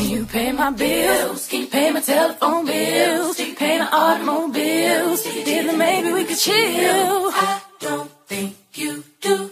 [0.00, 1.46] Can you pay my bills?
[1.46, 3.36] Can you pay my telephone bills?
[3.36, 5.22] Can you pay my automobiles?
[5.24, 7.30] Then maybe we could chill.
[7.30, 9.50] I don't think you do.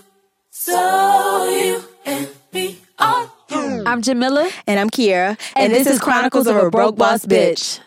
[0.49, 3.31] So you and me are.
[3.51, 4.51] I'm Jamillah.
[4.67, 5.39] And I'm Kiarra.
[5.55, 7.81] And, this, is Chronicles of a Broke Boss Bitch.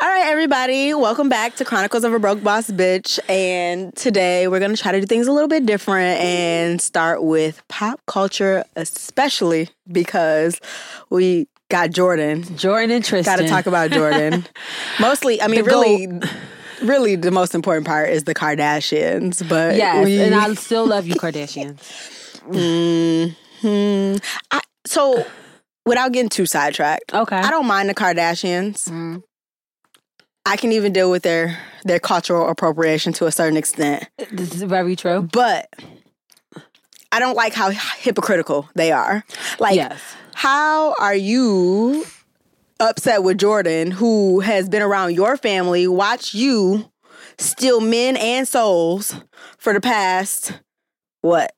[0.00, 3.18] All right, everybody, welcome back to Chronicles of a Broke Boss Bitch.
[3.30, 7.22] And today we're going to try to do things a little bit different and start
[7.22, 10.60] with pop culture, especially because
[11.10, 12.44] we got Jordyn.
[12.44, 13.36] Jordyn and Tristan.
[13.36, 14.44] Got to talk about Jordyn.
[15.00, 16.08] Mostly, I mean, The really,
[16.82, 19.48] really, the most important part is the Kardashians.
[19.48, 21.80] But Yes, we- and I still love you, Kardashians.
[23.62, 24.16] Hmm.
[24.50, 25.24] I, so,
[25.86, 27.36] without getting too sidetracked, Okay.
[27.36, 28.90] I don't mind the Kardashians.
[28.90, 29.22] Mm.
[30.46, 34.62] I can even deal with their their cultural appropriation to a certain extent, This is
[34.62, 35.28] very true.
[35.32, 35.68] but
[37.12, 39.22] I don't like how hypocritical they are.
[39.60, 40.00] Like, yes.
[40.34, 42.04] how are you
[42.80, 46.90] upset with Jordyn, who has been around your family, watch you
[47.38, 49.14] steal men and souls
[49.58, 50.60] for the past
[51.20, 51.52] what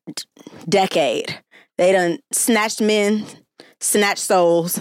[0.69, 1.41] decade?
[1.79, 3.25] They done snatched men,
[3.81, 4.79] snatched souls.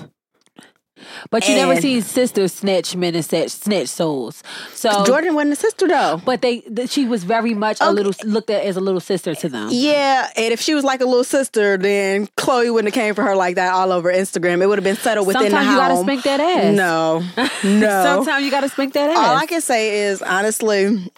[1.29, 4.43] But you never see sisters snatch men and snatch, snatch souls.
[4.73, 6.21] So Jordyn wasn't a sister though.
[6.23, 9.35] But they, th- she was very much a little looked at as a little sister
[9.35, 9.69] to them.
[9.71, 13.23] Yeah, and if she was like a little sister, then Khloé wouldn't have came for
[13.23, 14.61] her like that all over Instagram.
[14.61, 16.05] It would have been settled within Sometimes the you gotta home.
[16.05, 16.75] spank that ass.
[16.75, 17.19] No,
[17.63, 18.03] no.
[18.03, 19.17] Sometimes you gotta spank that ass.
[19.17, 21.11] All I can say is honestly,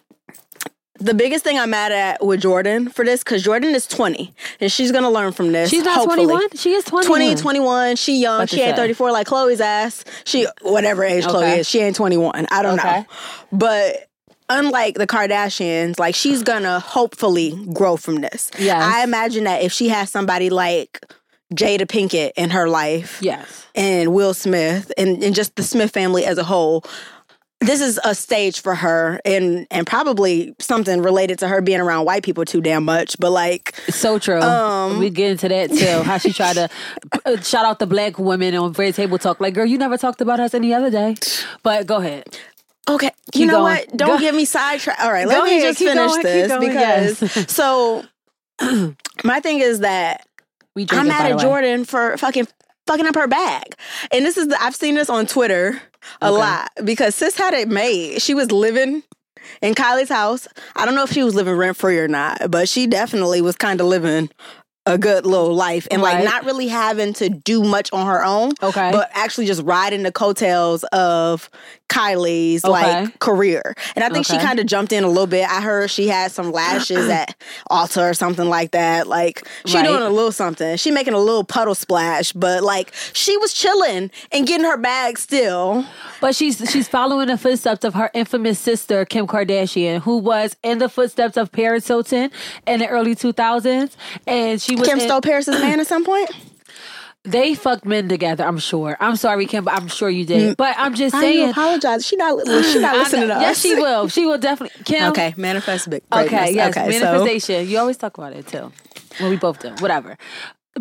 [1.00, 4.72] the biggest thing I'm mad at with Jordyn for this, because Jordyn is 20 and
[4.72, 5.70] she's gonna learn from this.
[5.70, 6.26] She's not hopefully.
[6.26, 6.50] 21.
[6.56, 7.06] She is 21.
[7.08, 8.82] 20, 21, she young, to she ain't say.
[8.82, 10.04] 34 like Khloé's ass.
[10.26, 12.48] She, whatever age Khloé is, she ain't 21.
[12.52, 13.00] I don't Okay.
[13.00, 13.06] know.
[13.52, 14.10] But
[14.50, 18.50] unlike the Kardashians, like she's gonna hopefully grow from this.
[18.58, 18.80] Yeah.
[18.82, 21.06] I imagine that if she has somebody like
[21.54, 23.66] Jada Pinkett in her life, Yes.
[23.76, 26.84] and Will Smith and, and just the Smith family as a whole.
[27.60, 32.06] This is a stage for her and and probably something related to her being around
[32.06, 33.18] white people too damn much.
[33.20, 34.40] But like So true.
[34.42, 36.04] Um, we get into that too.
[36.04, 36.70] How she tried to
[37.26, 39.42] uh, shout out the black women on Red Table Talk.
[39.42, 41.16] Like, girl, you never talked about us any other day.
[41.64, 42.26] But go ahead.
[42.90, 43.64] Okay, Keep you know going.
[43.88, 43.98] what?
[43.98, 45.02] Don't Go- get me sidetracked.
[45.02, 47.52] All right, Go let me ahead, just keep finish going, this going, because yes.
[47.52, 48.06] so
[49.26, 50.26] my thing is that
[50.76, 51.40] We I'm mad at.
[51.40, 52.48] Jordyn for fucking
[52.88, 53.76] fucking up her bag.
[54.12, 55.80] And this is the, I've seen this on Twitter
[56.22, 56.38] a Okay.
[56.38, 58.22] lot because sis had it made.
[58.22, 59.04] She was living
[59.62, 60.48] in Kylie's house.
[60.76, 63.56] I don't know if she was living rent free or not, but she definitely was
[63.56, 64.30] kind of living
[64.88, 68.54] a good little life and like not really having to do much on her own.
[68.64, 68.90] Okay.
[68.92, 71.50] But actually just riding the coattails of
[71.90, 72.72] Kylie's Okay.
[73.04, 73.76] like career.
[73.96, 75.50] And I think she kind of jumped in a little bit.
[75.50, 77.36] I heard she had some lashes at
[77.72, 79.08] Ulta or something like that.
[79.08, 79.86] Like she Right.
[79.86, 80.76] doing a little something.
[80.78, 85.18] She making a little puddle splash, but like she was chilling and getting her bag
[85.18, 85.86] still.
[86.20, 90.80] But she's she's following the footsteps of her infamous sister Kim Kardashian, who was in
[90.80, 92.32] the footsteps of Paris Hilton
[92.66, 96.30] in the early 2000s, and she was Kim in- stole Paris's man at some point.
[97.24, 98.46] They fucked men together.
[98.46, 98.96] I'm sure.
[99.02, 100.54] I'm sorry, Kim, but I'm sure you did.
[100.54, 100.58] Mm.
[100.58, 101.50] But I'm just I saying.
[101.50, 102.06] apologize.
[102.08, 103.42] She not she not listening to us.
[103.42, 104.08] Yes, she will.
[104.08, 104.82] She will definitely.
[104.86, 105.10] Kim.
[105.12, 106.04] Okay, manifest big.
[106.14, 106.54] Okay.
[106.54, 106.78] Yes.
[106.78, 107.68] Okay, so manifestation.
[107.68, 108.72] You always talk about it too.
[109.20, 109.72] Well, we both do.
[109.80, 110.18] Whatever.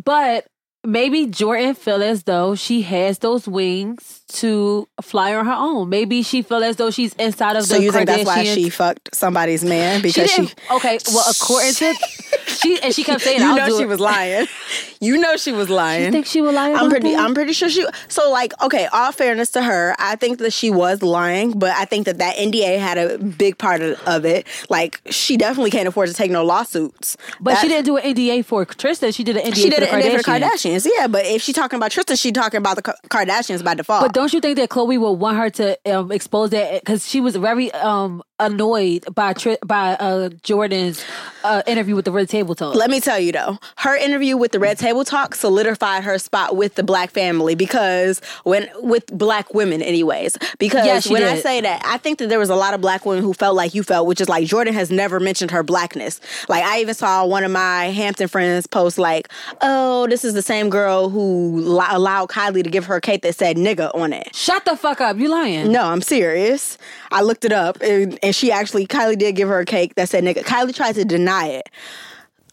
[0.05, 0.47] But
[0.85, 5.88] maybe Jordyn feel as though she has those wings to fly on her own.
[5.88, 8.69] Maybe she feel as though she's inside of so the you think that's why she
[8.70, 10.54] fucked somebody's man because she, didn't.
[10.72, 10.98] okay.
[11.12, 11.94] Well, according to
[12.47, 14.47] she, and she kept saying, you "I'll know she it." was lying.
[14.98, 16.06] You know she was lying.
[16.06, 16.72] You think she would lie?
[16.72, 17.10] I'm pretty.
[17.12, 17.20] that?
[17.22, 17.87] I'm pretty sure she.
[18.09, 18.87] So like, okay.
[18.87, 22.37] All fairness to her, I think that she was lying, but I think that that
[22.37, 24.47] NDA had a big part of, of it.
[24.70, 27.19] Like, she definitely can't afford to take no lawsuits.
[27.41, 29.12] But she didn't do an NDA for Tristan.
[29.12, 30.87] She did an NDA She did for the in for the Kardashians.
[30.87, 30.88] Kardashians.
[30.97, 34.00] Yeah, but if she talking about Tristan, she talking about the Kardashians by default.
[34.03, 37.21] But don't you think that Khloé will want her to um, expose that because she
[37.21, 41.04] was very um, annoyed by Tri- by uh, Jordyn's
[41.44, 42.75] uh, interview with the Red Table Talk?
[42.75, 46.56] Let me tell you though, her interview with the Red Table Talk solidified her spot
[46.56, 50.38] with the black family because when with black women, anyways.
[50.58, 53.05] Because Yeah, when I say that, I think that there was a lot of black
[53.05, 56.23] women who felt like you felt, which is like Jordyn has never mentioned her blackness.
[56.49, 59.29] Like I even saw one of my Hampton friends post like,
[59.61, 63.35] "Oh, this is the same girl who allowed Kylie to give her a cake that
[63.35, 65.19] said nigga on it." Shut the fuck up!
[65.19, 65.73] You lying?
[65.73, 66.79] No, I'm serious.
[67.11, 70.08] I looked it up and, and she actually, Kylie did give her a cake that
[70.08, 70.43] said nigga.
[70.43, 71.69] Kylie tried to deny it.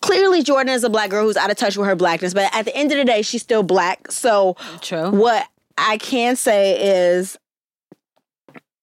[0.02, 2.66] Clearly, Jordyn is a black girl who's out of touch with her blackness, but at
[2.66, 4.12] the end of the day, she's still black.
[4.12, 5.12] So, True.
[5.12, 5.48] what
[5.78, 7.38] I can say is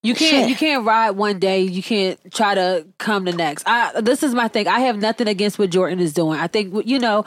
[0.02, 0.48] You can't Shit.
[0.48, 1.60] you can't ride one day.
[1.60, 3.64] You can't try to come the next.
[3.66, 4.66] I this is my thing.
[4.66, 6.40] I have nothing against what Jordyn is doing.
[6.40, 7.26] I think you know.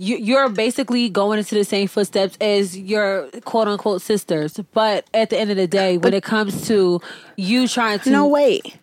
[0.00, 4.58] You, you're basically going into the same footsteps as your quote unquote sisters.
[4.72, 7.00] But at the end of the day, when it comes to
[7.36, 8.78] you trying to No, wait.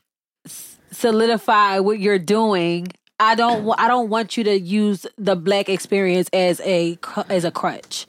[0.91, 2.87] solidify what you're doing,
[3.19, 3.67] I don't.
[3.79, 6.97] I don't want you to use the black experience as a
[7.29, 8.05] as a crutch.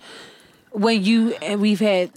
[0.73, 2.11] When you and we've had,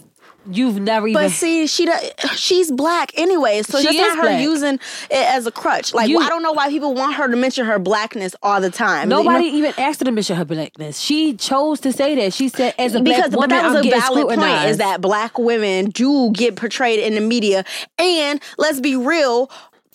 [0.50, 1.22] you've never even.
[1.22, 1.88] But see, she
[2.34, 4.42] she's black anyway, so is not her black.
[4.42, 4.80] using it
[5.10, 5.94] as a crutch.
[5.94, 8.70] Like You- I don't know why people want her to mention her blackness all the
[8.70, 9.04] time.
[9.10, 9.22] You know?
[9.22, 10.98] Nobody even asked her to mention her blackness.
[10.98, 12.32] She chose to say that.
[12.32, 14.78] She said, "As a black because but woman, that was I'm a valid point is
[14.78, 17.64] that black women do get portrayed in the media
[17.98, 19.50] and let's be real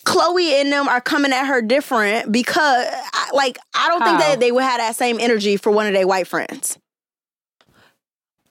[0.05, 2.88] Khloé and them are coming at her different because
[3.33, 6.07] like I don't think that they would have that same energy for one of their
[6.07, 6.77] white friends.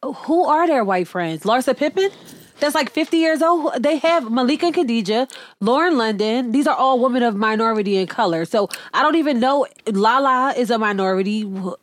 [0.02, 1.44] Who are their white friends?
[1.44, 2.10] Larsa Pippen?
[2.58, 3.82] That's like 50 years old.
[3.82, 5.28] They have Malika Khadijah,
[5.60, 6.52] Lauren London.
[6.52, 8.44] These are all women of minority and color.
[8.44, 9.66] So I don't even know.
[9.86, 11.42] Lala is a minority.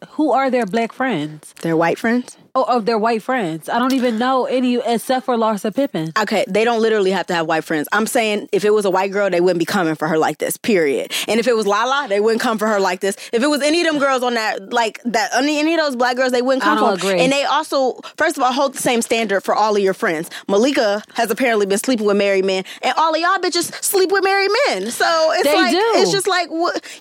[0.10, 1.54] Who are their black friends?
[1.62, 2.38] Their white friends?
[2.56, 3.68] Oh, of their white friends.
[3.68, 6.12] I don't even know any except for Larsa Pippen.
[6.16, 7.88] Okay, they don't literally have to have white friends.
[7.92, 10.38] I'm saying if it was a white girl, they wouldn't be coming for her like
[10.38, 10.56] this.
[10.58, 11.12] Period.
[11.28, 13.16] And if it was Lala, they wouldn't come for her like this.
[13.34, 15.96] If it was any of them girls on that, like that, any, any of those
[15.96, 17.08] black girls, they wouldn't I come don't for.
[17.08, 17.22] agree.
[17.22, 20.30] And they also, first of all, hold the same standard for all of your friends.
[20.48, 24.24] Malika has apparently been sleeping with married men, and all of y'all bitches sleep with
[24.24, 24.92] married men.
[24.92, 25.82] So it's They like do.
[25.96, 26.50] it's just like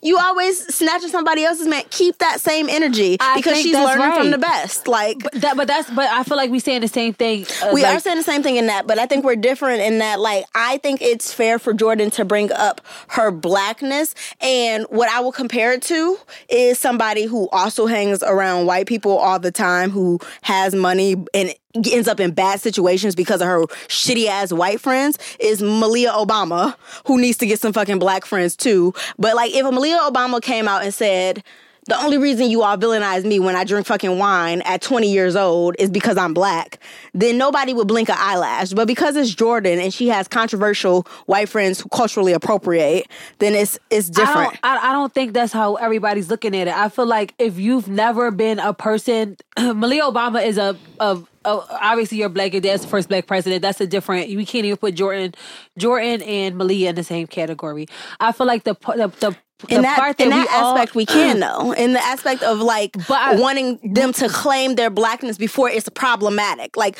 [0.03, 1.83] you always snatching somebody else's man.
[1.91, 4.89] Keep that same energy I because she's learning from the best.
[4.89, 5.91] Like That, but that's.
[5.91, 7.47] But I feel like we saying the same thing.
[7.63, 9.83] uh, we like- are saying the same thing in that, but I think we're different
[9.83, 10.21] in that.
[10.21, 15.21] Like, I think it's fair for Jordyn to bring up her blackness, and what I
[15.21, 16.17] will compare it to
[16.49, 21.55] is somebody who also hangs around white people all the time, who has money and
[21.91, 25.19] ends up in bad situations because of her shitty ass white friends.
[25.41, 28.95] Is Malia Obama, who needs to get some fucking black friends too.
[29.19, 31.43] But like, if Malia Obama came out and said.
[31.89, 35.35] The only reason you all villainize me when I drink fucking wine at 20 years
[35.35, 36.79] old is because I'm black,
[37.13, 38.73] then nobody would blink an eyelash.
[38.73, 43.09] But because it's Jordyn and she has controversial white friends who culturally appropriate,
[43.39, 44.53] then it's it's I different.
[44.53, 46.75] don't, I, I don't think that's how everybody's looking at it.
[46.75, 51.49] I feel like if you've never been a person, Malia Obama is a, a, a
[51.81, 53.61] obviously you're black and that's the first black president.
[53.63, 54.29] That's a different.
[54.29, 55.35] We can't even put Jordyn,
[55.79, 57.87] Jordyn and Malia in the same category.
[58.21, 59.37] I feel like the the the,
[59.69, 61.71] the in that, part that in we that all, aspect, we can though.
[61.73, 66.77] In the aspect of like But wanting them to claim their blackness before it's problematic.
[66.77, 66.99] Like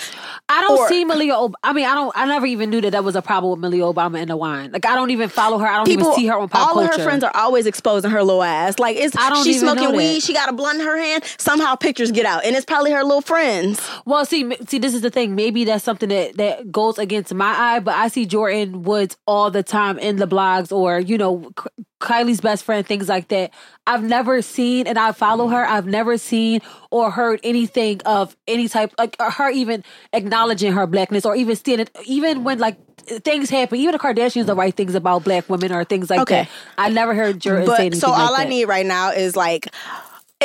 [0.49, 1.35] I don't or- see Malia.
[1.35, 2.13] Ob- I mean, I don't.
[2.17, 4.71] I never even knew that that was a problem with Malia Obama in the wine.
[4.71, 5.67] Like I don't even follow her.
[5.67, 6.93] I don't people, even see her on pop all culture.
[6.93, 8.79] of her friends are always exposing her little ass.
[8.79, 10.23] Like it's I don't she's smoking weed.
[10.23, 11.25] She got a blunt in her hand.
[11.39, 13.81] Somehow pictures get out, and it's probably her little friends.
[14.07, 15.35] Well, see, see, this is the thing.
[15.35, 19.51] Maybe that's something that that goes against my eye, but I see Jordyn Woods all
[19.51, 23.51] the time in the blogs or you know K- Kylie's best friend, things like that.
[23.87, 25.65] I've never seen, and I follow her.
[25.67, 26.61] I've never seen
[26.91, 29.83] or heard anything of any type like uh, her even
[30.13, 32.77] acknowledging her blackness or even standing, even when like
[33.25, 33.79] things happen.
[33.79, 36.43] Even the Kardashians will write things about black women or things like Okay.
[36.43, 36.49] that.
[36.79, 38.49] I never heard Jordyn say anything so like all I that.
[38.49, 39.69] need right now is like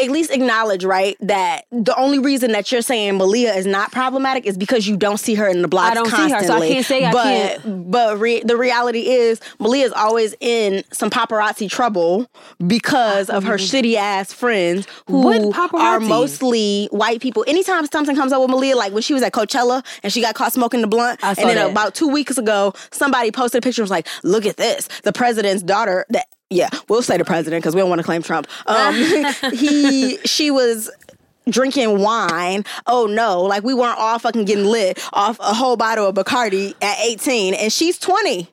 [0.06, 4.46] at least acknowledge, right, that the only reason that you're saying Malia is not problematic
[4.46, 6.68] is because you don't see her in the blogs I don't see her, so I
[6.68, 11.10] can't say I but, can't- But re- the reality is Malia is always in some
[11.10, 12.30] paparazzi trouble
[12.66, 13.78] because of her mm-hmm.
[13.78, 17.44] shitty ass friends who are mostly white people.
[17.48, 20.36] Anytime something comes up with Malia, like when she was at Coachella and she got
[20.36, 21.72] caught smoking the blunt, and then that.
[21.72, 25.14] about two weeks ago, somebody posted a picture and was like, "Look at this, the
[25.14, 28.48] president's daughter." That yeah, we'll say the president because we don't want to claim Trump.
[28.68, 28.96] Um,
[29.54, 30.90] he, she was
[31.50, 32.64] drinking wine.
[32.86, 36.74] Oh no, like we weren't all fucking getting lit off a whole bottle of Bacardi
[36.82, 38.48] at 18, and she's 20.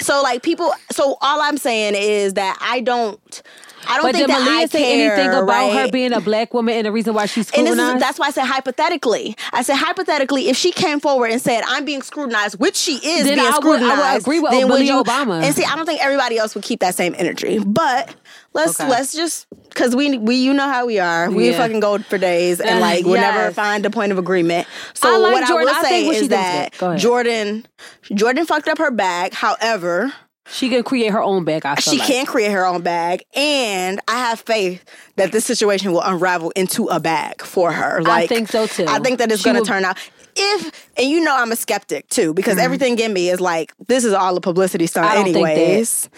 [0.00, 3.42] So like people, so all I'm saying is that I don't.
[3.86, 5.72] I don't But think did that Malia I say care, anything about right?
[5.86, 8.26] her being a black woman and the reason why she's And this is, that's why
[8.28, 9.36] I said hypothetically.
[9.52, 13.24] I said hypothetically, if she came forward and said, "I'm being scrutinized," which she is
[13.24, 15.42] Then being I would- I would scrutinized, agree with then would you- Obama.
[15.42, 17.58] And see, I don't think everybody else would keep that same energy.
[17.64, 18.14] But
[18.52, 18.88] let's Okay.
[18.88, 21.30] let's just because we we you know how we are.
[21.30, 21.58] We Yeah.
[21.58, 24.66] fucking go for days and like we'll never find a point of agreement.
[24.94, 25.48] So I like what Jordyn.
[25.48, 26.78] I I will say she is that good.
[26.78, 27.00] Go ahead.
[27.00, 27.64] Jordyn
[28.10, 29.34] Jordyn fucked up her bag.
[29.34, 30.12] However.
[30.46, 31.64] She can create her own bag.
[31.66, 32.08] I feel She like.
[32.08, 34.84] can create her own bag, and I have faith
[35.16, 38.02] that this situation will unravel into a bag for her.
[38.02, 38.84] Like, I think so, too.
[38.88, 39.98] I think that it's going to will- turn out.
[40.36, 42.64] If and you know I'm a skeptic too because Mm-hmm.
[42.64, 45.52] everything in me is like this is all a publicity stunt I don't think that.
[45.56, 46.08] anyways.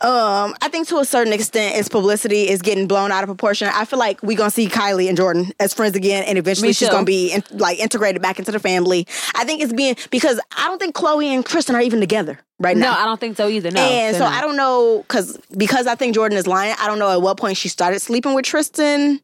[0.00, 3.68] Um, I think to a certain extent, its publicity is getting blown out of proportion.
[3.72, 6.88] I feel like we gonna see Kylie and Jordyn as friends again, and eventually she's
[6.88, 9.06] gonna be in, like integrated back into the family.
[9.34, 12.76] I think it's being because I don't think Khloé and Kristen are even together right
[12.76, 12.94] No, now.
[12.94, 13.70] No, I don't think so either.
[13.70, 14.32] No, And so not.
[14.34, 16.74] I don't know because because I think Jordyn is lying.
[16.78, 19.20] I don't know at what point she started sleeping with Tristan.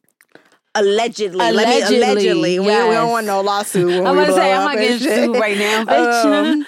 [0.79, 1.37] Allegedly.
[1.37, 2.59] Let me Allegedly, allegedly.
[2.59, 3.87] We, we don't want no lawsuit.
[3.87, 5.25] When I'm gonna say I'm up not and getting shit.
[5.25, 6.23] sued right now, bitch.
[6.27, 6.65] Um,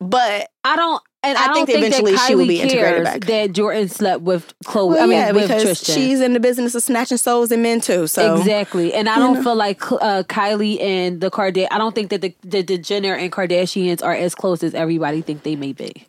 [0.00, 1.02] but I don't.
[1.24, 3.24] And I I, don't think think, eventually she will be integrated back.
[3.26, 4.88] that Jordyn slept with Khloé.
[4.88, 5.94] well, I mean, yeah, with because Tristan.
[5.94, 8.08] she's in the business of snatching souls and men too.
[8.08, 11.68] So Exactly, and I don't feel like uh, Kylie and the Kardashian.
[11.70, 15.22] I don't think that the, the the Jenner and Kardashians are as close as everybody
[15.22, 16.08] think they may be.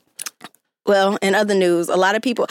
[0.87, 2.47] Well, in other news, a lot of people,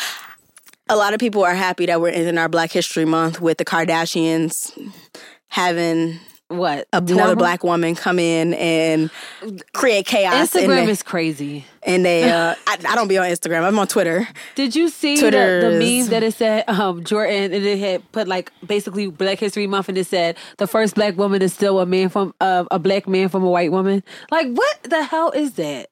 [0.92, 3.64] a lot of people are happy that we're in our Black History Month with the
[3.64, 4.70] Kardashians
[5.48, 6.18] having
[6.48, 9.10] What another black woman come in and
[9.72, 10.54] create chaos.
[10.54, 11.64] in Instagram the- is crazy.
[11.82, 13.64] and they, uh, I, I don't be on Instagram.
[13.64, 14.28] I'm on Twitter.
[14.54, 18.28] Did you see the, the meme that it said um, Jordyn and it had put
[18.28, 21.86] like basically Black History Month and it said the first black woman is still a
[21.86, 24.02] man from uh, a black man from a white woman.
[24.30, 25.88] Like what the hell is that?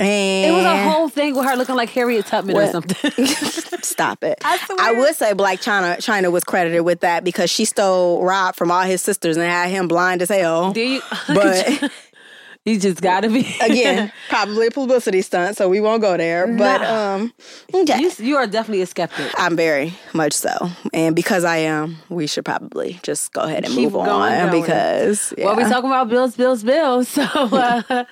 [0.00, 3.26] And It was a whole thing with her looking like Harriet Tubman or something.
[3.82, 4.38] Stop it.
[4.44, 4.98] I swear.
[4.98, 8.82] would say Blac Chyna Chyna was credited with that because she stole Rob from all
[8.82, 10.72] his sisters and had him blind as hell.
[10.72, 11.00] Do you?
[11.28, 11.90] But
[12.64, 16.46] you just gotta be again, probably a publicity stunt, so we won't go there.
[16.46, 17.14] But Nah.
[17.16, 17.32] um
[17.74, 18.00] okay.
[18.00, 19.30] You, you are definitely a skeptic.
[19.36, 20.70] I'm very much so.
[20.94, 25.34] And because I am, we should probably just go ahead and Keep move on because
[25.36, 25.44] yeah.
[25.44, 27.08] Well, we talking about bills, bills, bills.
[27.08, 28.04] So uh,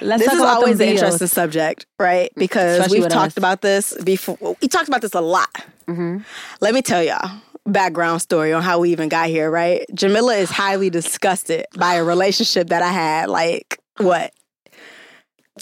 [0.00, 2.30] let's this is always an interesting subject, right?
[2.36, 3.36] Because Especially we've talked us.
[3.36, 4.56] about this before.
[4.60, 5.52] We talked about this a lot.
[5.86, 6.18] Mm-hmm.
[6.60, 7.30] Let me tell y'all
[7.66, 9.84] background story on how we even got here, right?
[9.92, 14.32] Jamillah is highly disgusted by a relationship that I had, like, what?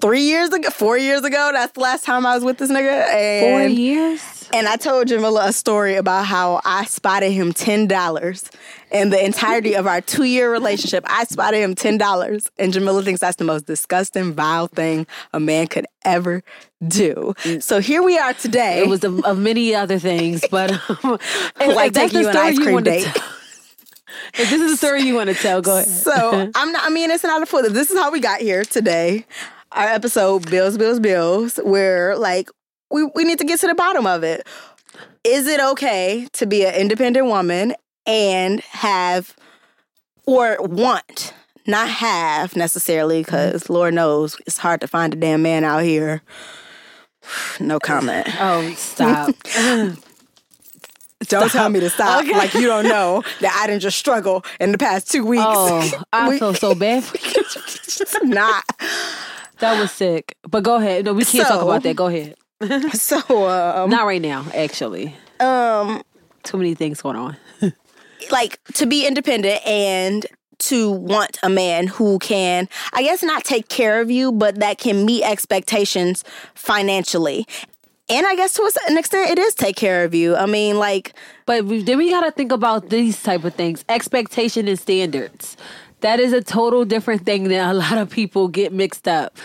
[0.00, 1.50] Three years ago, four years ago.
[1.52, 3.40] That's the last time I was with this nigga.
[3.40, 4.48] Four And years.
[4.52, 8.50] And I told Jamillah a story about how I spotted him $10
[8.90, 11.04] in the entirety of our two year relationship.
[11.06, 12.48] I spotted him $10.
[12.58, 16.42] And Jamillah thinks that's the most disgusting, vile thing a man could ever
[16.86, 17.34] do.
[17.60, 18.80] So here we are today.
[18.80, 20.70] It was of, of many other things, but
[21.04, 21.18] um,
[21.58, 23.06] like taking the you an ice you cream date.
[24.34, 25.88] if this is the story you want to tell, go ahead.
[25.88, 26.84] So I'm not.
[26.84, 27.62] I mean, it's not a full.
[27.68, 29.26] This is how we got here today.
[29.72, 31.60] Our episode, bills, bills, bills.
[31.62, 32.50] Where like
[32.90, 34.46] we we need to get to the bottom of it.
[35.24, 37.74] Is it okay to be an independent woman
[38.06, 39.36] and have
[40.26, 41.34] or want
[41.66, 43.26] not have necessarily mm-hmm.
[43.26, 46.22] because Lord knows it's hard to find a damn man out here.
[47.60, 48.26] No comment.
[48.40, 49.34] Oh, stop.
[51.28, 52.24] Don't tell me to stop.
[52.24, 52.32] Okay.
[52.32, 55.42] Like you don't know that I didn't just struggle in the past two weeks.
[55.44, 57.44] oh, I We- feel so bad for you.
[57.44, 58.64] It's not.
[59.60, 60.36] That was sick.
[60.48, 61.04] But go ahead.
[61.04, 61.96] No, we can't talk about that.
[61.96, 62.34] Go ahead.
[62.94, 65.14] So um, Not right now, actually.
[65.40, 66.02] um
[66.42, 67.36] Too many things going on.
[68.32, 70.26] like to be independent and
[70.58, 74.78] to want a man who can I guess not take care of you but that
[74.78, 76.24] can meet expectations
[76.54, 77.46] financially.
[78.10, 80.34] And I guess to an extent it is take care of you.
[80.34, 81.14] I mean like
[81.46, 85.56] But we- then we got to think about these type of things: expectation and standards.
[86.00, 89.36] That is a total different thing that a lot of people get mixed up.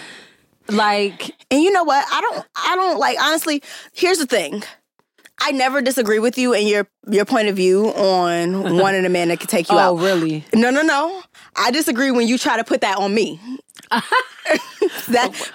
[0.70, 2.06] Like, and you know what?
[2.12, 3.62] I don't I don't like honestly,
[3.94, 4.64] here's the thing.
[5.42, 9.28] I never disagree with you and your your point of view on wanting a man
[9.28, 9.94] that can take you oh, out.
[9.94, 10.46] Oh, really?
[10.54, 11.22] No, no, no.
[11.56, 13.40] I disagree when you try to put that on me.
[15.10, 15.52] that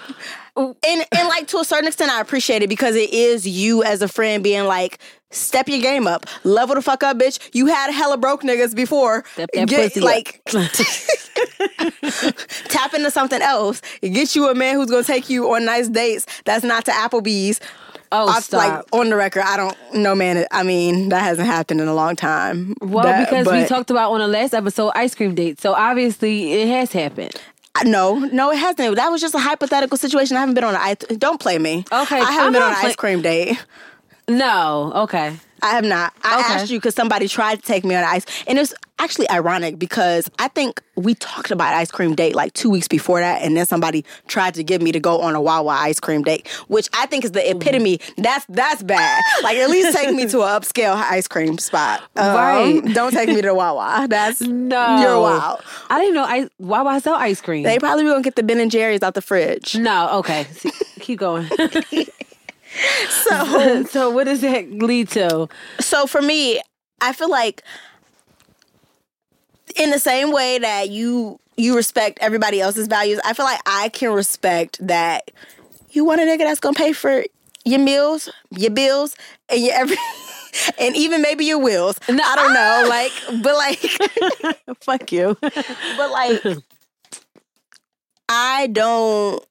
[0.57, 3.83] oh, and and like to a certain extent I appreciate it because it is you
[3.83, 4.99] as a friend being like,
[5.31, 6.27] step your game up.
[6.45, 7.39] Level the fuck up, bitch.
[7.53, 9.25] You had hella broke niggas before.
[9.33, 10.41] Step that Get- pussy like
[12.69, 13.81] tap into something else.
[14.03, 16.27] Get you a man who's gonna take you on nice dates.
[16.45, 17.61] That's not to Applebee's.
[18.11, 18.59] Oh, I- stop.
[18.59, 20.47] Like on the record, I don't know, man.
[20.51, 22.75] I mean, that hasn't happened in a long time.
[22.81, 26.53] well, That- because we talked about on the last episode ice cream date, so obviously
[26.55, 27.35] it has happened.
[27.85, 28.97] No, no, it hasn't.
[28.97, 30.37] That was just a hypothetical situation.
[30.37, 30.97] I haven't been on an ice.
[31.17, 31.85] Don't play me.
[31.93, 33.57] Okay, I haven't I'm been on an play- ice cream date.
[34.29, 35.37] No, okay.
[35.61, 36.13] I have not.
[36.23, 36.53] I Okay.
[36.55, 40.31] asked you because somebody tried to take me on ice, and it's actually ironic because
[40.39, 43.67] I think we talked about ice cream date like two weeks before that, and then
[43.67, 47.07] somebody tried to get me to go on a Wawa ice cream date, which I
[47.07, 47.99] think is the epitome.
[48.19, 49.21] That's that's bad.
[49.43, 52.03] Like at least take me to an upscale ice cream spot.
[52.17, 52.85] Um, Right.
[52.95, 54.07] Don't take me to Wawa.
[54.09, 55.61] That's No, You're wild.
[55.91, 56.25] I didn't know.
[56.25, 57.65] I would sell ice cream?
[57.65, 59.75] They probably gonna get the Ben and Jerry's out the fridge.
[59.75, 60.45] no, okay.
[60.53, 60.71] See,
[61.01, 61.49] keep going.
[63.11, 65.49] So so, what does that lead to?
[65.81, 66.61] so for me,
[67.01, 67.63] I feel like
[69.77, 73.89] in the same way that you you respect everybody else's values, I feel like I
[73.89, 75.31] can respect that
[75.91, 77.25] you want a nigga that's gonna pay for
[77.65, 79.17] your meals, your bills,
[79.49, 79.97] and your every
[80.79, 81.99] and even maybe your wills.
[82.09, 85.37] No, I don't know, like, but like, Fuck you.
[85.41, 86.43] but like,
[88.29, 89.45] I don't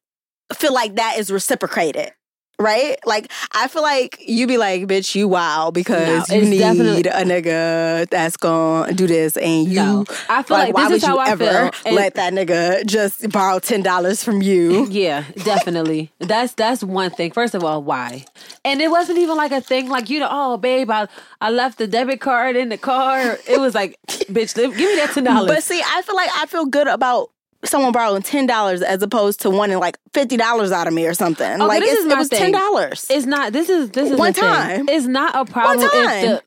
[0.54, 2.12] feel like that is reciprocated.
[2.60, 2.98] Right?
[3.06, 7.24] Like I feel like you be like, bitch, you wow because No, you need a
[7.24, 9.76] nigga that's gonna do this, and you.
[9.76, 10.06] No.
[10.30, 12.86] I feel like why this is would you I ever feel, and- let that nigga
[12.86, 14.88] just borrow ten dollars from you?
[14.88, 16.12] Yeah, definitely.
[16.20, 17.32] that's that's one thing.
[17.32, 18.26] First of all, why?
[18.66, 21.08] And it wasn't even like a thing like you know, oh babe, I
[21.42, 23.38] I left the debit card in the car.
[23.48, 25.48] It was like, bitch, give me that ten dollars.
[25.48, 27.30] But see, I feel like I feel good about
[27.64, 31.14] someone borrowing ten dollars as opposed to wanting like fifty dollars out of me or
[31.14, 31.60] something.
[31.60, 33.08] like this is it was ten dollars.
[33.10, 33.54] It's not.
[33.54, 34.44] This is this is One the thing.
[34.50, 34.90] time.
[34.90, 36.26] It's not a problem if time.
[36.26, 36.44] the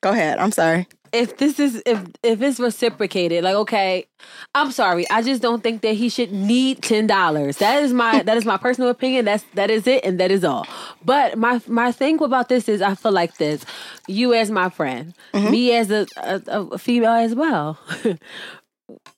[0.00, 0.38] Go ahead.
[0.38, 0.86] I'm sorry.
[1.14, 3.42] if this is if if it's reciprocated.
[3.44, 4.06] Like, okay,
[4.54, 5.08] I'm sorry.
[5.08, 7.56] I just don't think that he should need ten dollars.
[7.58, 9.24] That is my that is my personal opinion.
[9.24, 10.66] That's that is it, and that is all.
[11.04, 13.64] But my my thing about this is, I feel like this.
[14.08, 15.50] You as my friend, Mm-hmm.
[15.50, 17.78] me as a, a, a female as well.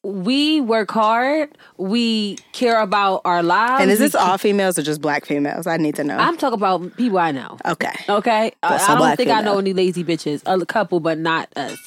[0.02, 1.56] we work hard.
[1.76, 3.82] We care about our lives.
[3.82, 5.66] And is this all females or just black females?
[5.66, 6.16] I need to know.
[6.16, 7.58] I'm talking about people I know.
[7.64, 7.92] okay.
[8.08, 10.42] Okay, I, don't think I know any lazy bitches.
[10.46, 11.78] A couple, but not us.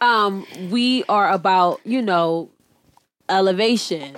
[0.00, 2.50] Um, we are about you know
[3.28, 4.16] elevation,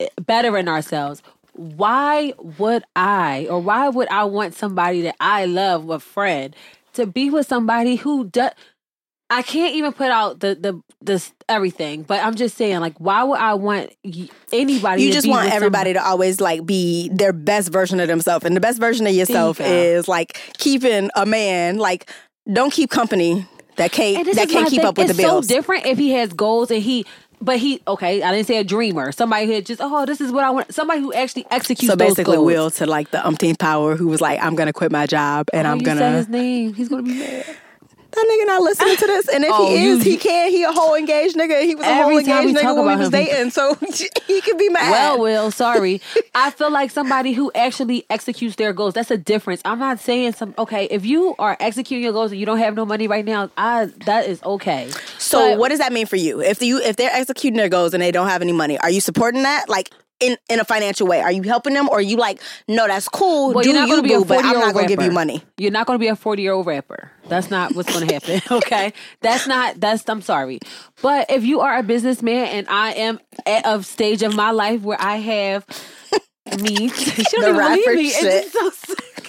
[0.00, 1.22] eh, bettering ourselves.
[1.54, 6.56] Why would I, or why would I want somebody that I love, a friend,
[6.94, 8.52] to be with somebody who does?
[9.32, 13.24] I can't even put out the the this everything, but I'm just saying, like, why
[13.24, 13.90] would I want
[14.52, 15.02] anybody?
[15.02, 18.44] You just want everybody to always like be their best version of themselves.
[18.44, 22.10] And the best version of yourself you is like keeping a man like
[22.52, 23.46] don't keep company
[23.76, 24.86] that can't that can't keep thing.
[24.86, 25.48] up with it's the bills.
[25.48, 27.06] so different if he has goals and he,
[27.40, 28.22] but he okay.
[28.22, 29.12] I didn't say a dreamer.
[29.12, 30.74] Somebody who just oh, this is what I want.
[30.74, 31.90] Somebody who actually executes.
[31.90, 32.36] so basically.
[32.36, 35.66] Will to like the umpteenth power who was like, I'm gonna quit my job and
[35.66, 36.74] Oh, I'm gonna said his name.
[36.74, 37.56] He's gonna be mad.
[38.12, 39.28] That nigga not listening to this.
[39.28, 40.50] And if Oh, he you- is, he can.
[40.50, 41.62] He a whole engaged nigga.
[41.62, 43.74] He was a whole engaged nigga when we was him, dating, so
[44.26, 44.90] he could be mad.
[44.90, 46.00] Well, Will, sorry.
[46.34, 48.94] I feel like somebody who actually executes their goals.
[48.94, 49.60] That's a difference.
[49.64, 50.54] I'm not saying some.
[50.58, 53.50] Okay, if you are executing your goals and you don't have no money right now,
[53.56, 54.90] I that is okay.
[55.18, 56.40] So But- what does that mean for you?
[56.40, 59.00] If you if they're executing their goals and they don't have any money, are you
[59.00, 59.68] supporting that?
[59.68, 59.90] Like
[60.22, 63.08] in, in a financial way, are you helping them, or are you like, no, that's
[63.08, 65.08] cool, Well, do you're not you be boo, but 40 I'm not gonna give you
[65.08, 65.12] rapper.
[65.12, 65.42] money.
[65.58, 67.10] You're not to be a 40 year old rapper.
[67.28, 68.40] That's not what's going to happen.
[68.50, 69.80] Okay, that's not.
[69.80, 70.08] That's.
[70.08, 70.58] I'm sorry,
[71.02, 74.82] but if you are a businessman and I am at a stage of my life
[74.82, 75.64] where I have
[76.60, 78.10] means, she don't The even rapper believe me.
[78.10, 78.24] shit.
[78.44, 79.21] It's just so sick.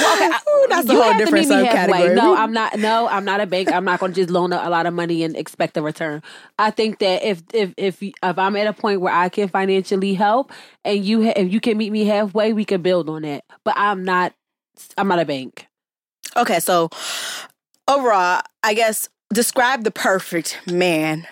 [0.00, 2.14] Well, okay, I- Ooh, that's a whole different subcategory.
[2.14, 2.78] No, I'm not.
[2.78, 3.70] No, I'm not a bank.
[3.72, 6.22] I'm not going to just loan a, a lot of money and expect a return.
[6.58, 10.14] I think that if if if if I'm at a point where I can financially
[10.14, 10.52] help
[10.84, 13.44] and you ha- if you can meet me halfway, we can build on that.
[13.64, 14.32] But I'm not.
[14.96, 15.66] I'm not a bank.
[16.36, 16.88] Okay, so
[17.86, 21.26] overall, I guess describe the perfect man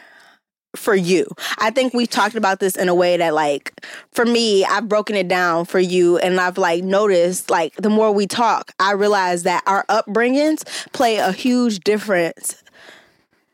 [0.76, 1.26] for you.
[1.58, 5.16] I think we talked about this in a way that like for me, I've broken
[5.16, 9.42] it down for you and I've like noticed like the more we talk, I realize
[9.44, 12.62] that our upbringings play a huge difference.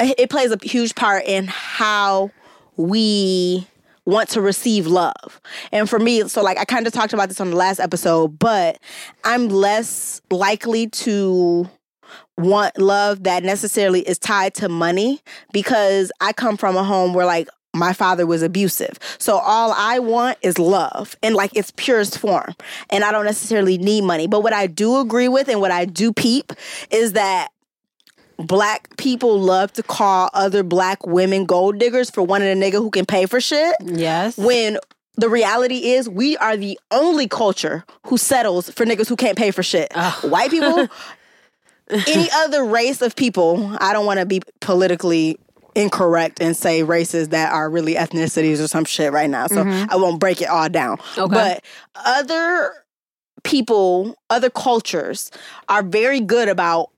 [0.00, 2.30] It plays a huge part in how
[2.76, 3.66] we
[4.04, 5.40] want to receive love.
[5.70, 8.38] And for me, so like I kind of talked about this on the last episode,
[8.38, 8.78] but
[9.24, 11.68] I'm less likely to
[12.38, 15.20] want love that necessarily is tied to money
[15.52, 18.98] because I come from a home where like my father was abusive.
[19.18, 22.54] So all I want is love in like its purest form.
[22.90, 24.26] And I don't necessarily need money.
[24.26, 26.52] But what I do agree with and what I do peep
[26.90, 27.48] is that
[28.36, 32.90] black people love to call other black women gold diggers for wanting a nigga who
[32.90, 34.36] can pay for shit Yes.
[34.36, 34.78] when
[35.16, 39.50] the reality is we are the only culture who settles for niggas who can't pay
[39.50, 39.92] for shit.
[40.22, 40.88] White people,
[41.92, 45.38] any other race of people, I don't want to be politically
[45.74, 49.46] incorrect and say races that are really ethnicities or some shit right now.
[49.46, 50.98] So I won't break it all down.
[51.16, 51.32] Okay.
[51.34, 52.72] But other
[53.42, 55.30] people, other cultures
[55.68, 56.90] are very good about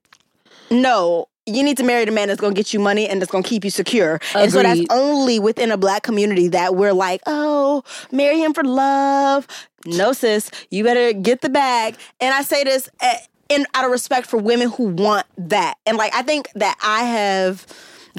[0.71, 3.45] no, you need to marry the man that's gonna get you money and that's gonna
[3.45, 4.19] keep you secure.
[4.35, 8.65] And so that's only within a black community that we're like, oh, marry him for
[8.65, 9.47] love.
[9.87, 11.97] No, sis, you better get the bag.
[12.21, 15.75] And I say this eh, in out of respect for women who want that.
[15.87, 17.67] And like, I think that I have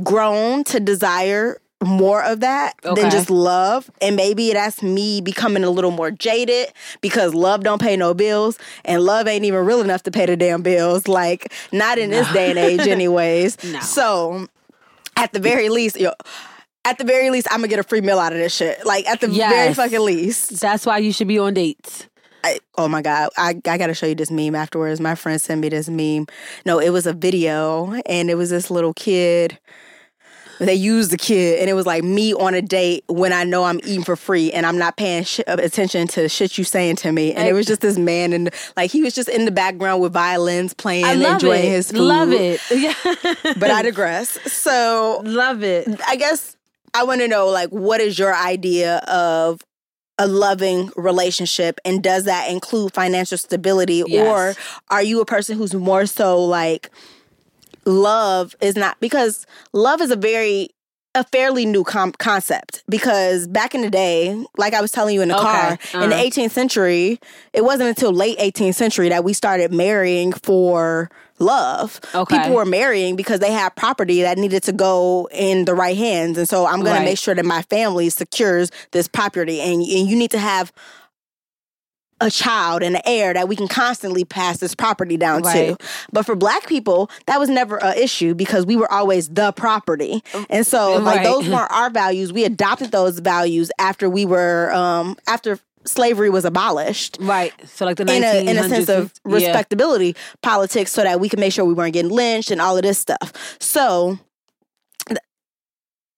[0.03, 3.01] grown to desire more of that Okay.
[3.01, 6.69] than just love and maybe that's me becoming a little more jaded
[7.01, 10.35] because love don't pay no bills and love ain't even real enough to pay the
[10.37, 13.79] damn bills like not in this day and age anyways No.
[13.81, 14.47] so
[15.17, 16.11] at the very least yo
[16.85, 19.05] at the very least i'm gonna get a free meal out of this shit like
[19.07, 22.07] at the very fucking least That's why you should be on dates.
[22.45, 25.61] I, oh my god I, I gotta show you this meme afterwards my friend sent
[25.61, 26.27] me this meme
[26.65, 29.57] no it was a video and it was this little kid
[30.59, 33.63] they used the kid, and it was like me on a date when I know
[33.65, 36.97] I'm eating for free and I'm not paying sh- uh, attention to shit you saying
[36.97, 37.33] to me.
[37.33, 40.13] And it was just this man, and like he was just in the background with
[40.13, 41.69] violins playing, I love enjoying it.
[41.69, 41.99] his food.
[42.01, 42.61] Love it.
[42.75, 42.93] Yeah.
[43.57, 44.29] But I digress.
[44.51, 45.87] So love it.
[46.07, 46.55] I guess
[46.93, 49.61] I want to know like what is your idea of
[50.17, 54.25] a loving relationship and does that include financial stability Yes.
[54.57, 56.89] or are you a person who's more so like
[57.85, 60.69] love is not because love is a very
[61.13, 65.21] a fairly new com- concept because back in the day like i was telling you
[65.21, 65.71] in the Okay, car
[66.03, 66.25] in the uh-huh.
[66.25, 67.19] 18th century
[67.53, 72.37] it wasn't until late 18th century that we started marrying for love Okay.
[72.39, 76.37] people were marrying because they had property that needed to go in the right hands
[76.37, 76.99] and so i'm going Right.
[76.99, 80.71] to make sure that my family secures this property and, and you need to have
[82.21, 85.71] a child and an heir that we can constantly pass this property down Right.
[85.77, 85.77] to.
[86.13, 90.23] But for black people, that was never an issue because we were always the property.
[90.49, 92.31] And so like those weren't our values.
[92.31, 97.17] We adopted those values after we were um after slavery was abolished.
[97.19, 97.53] Right.
[97.67, 99.33] So like the In a, in a sense of 1900s, yeah.
[99.33, 102.83] respectability politics, so that we can make sure we weren't getting lynched and all of
[102.83, 103.57] this stuff.
[103.59, 104.19] So,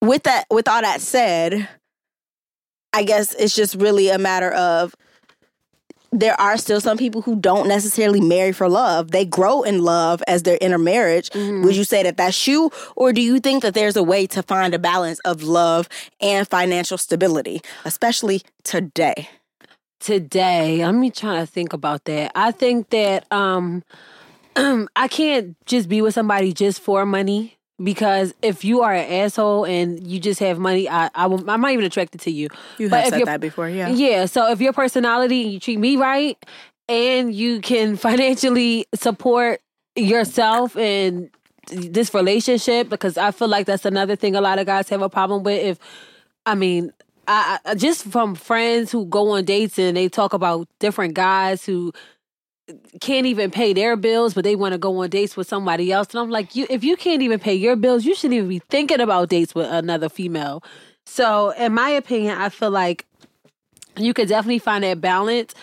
[0.00, 1.68] with that, with all that said,
[2.92, 4.94] I guess it's just really a matter of
[6.10, 9.10] there are still some people who don't necessarily marry for love.
[9.10, 11.28] They grow in love as they're in a marriage.
[11.30, 11.64] Mm-hmm.
[11.64, 12.70] Would you say that that's you?
[12.96, 15.88] Or do you think that there's a way to find a balance of love
[16.20, 19.28] and financial stability, especially today?
[20.00, 23.82] Today let me try to think about that i think that um
[24.96, 29.64] i can't just be with somebody just for money because if you are an asshole
[29.64, 32.88] and you just have money i i will, i'm not even attracted to you You
[32.88, 33.88] But have said that before, yeah.
[33.90, 36.36] yeah so if your personality and you treat me right
[36.88, 39.60] and you can financially support
[39.96, 41.30] yourself and
[41.70, 45.08] this relationship because i feel like that's another thing a lot of guys have a
[45.10, 45.78] problem with if
[46.46, 46.92] i mean
[47.28, 51.64] I, I just from friends who go on dates and they talk about different guys
[51.64, 51.92] who
[53.00, 56.08] can't even pay their bills, but they want to go on dates with somebody else.
[56.10, 58.60] And I'm like, you if you can't even pay your bills, you shouldn't even be
[58.70, 60.62] thinking about dates with another female.
[61.06, 63.06] So, in my opinion, I feel like
[63.96, 65.54] you could definitely find that balance.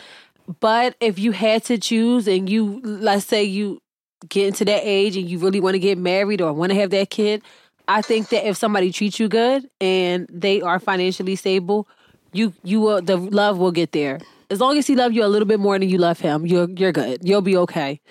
[0.60, 3.82] But if you had to choose, and you let's say you
[4.30, 6.92] get into that age and you really want to get married or want to have
[6.92, 7.42] that kid,
[7.88, 11.88] I think that if somebody treats you good and they are financially stable,
[12.34, 14.20] you you will the love will get there.
[14.50, 16.70] As long as he love you a little bit more than you love him, you're
[16.70, 17.20] you're good.
[17.24, 18.02] You'll be okay.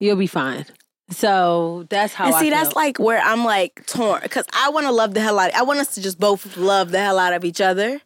[0.00, 0.66] You'll be fine.
[1.10, 4.86] So that's how And I see, that's like where I'm like torn because I want
[4.86, 5.54] to love the hell out.
[5.54, 8.00] I want us to just both love the hell out of each other.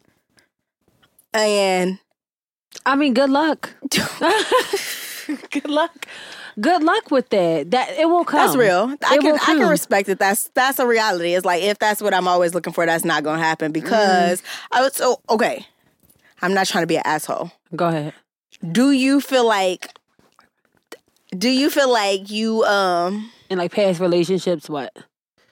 [1.33, 1.99] And
[2.85, 3.73] I mean, good luck.
[5.51, 6.07] good luck.
[6.59, 7.71] Good luck with that.
[7.71, 8.39] That it will come.
[8.39, 8.95] that's real.
[9.05, 10.19] I It can I can respect that.
[10.19, 11.33] That's that's a reality.
[11.33, 14.41] It's like if that's what I'm always looking for, that's not gonna happen because
[14.71, 15.65] I was so okay.
[16.41, 17.51] I'm not trying to be an asshole.
[17.75, 18.13] Go ahead.
[18.71, 19.89] Do you feel like?
[21.37, 24.91] Do you feel like you um In like past relationships, what?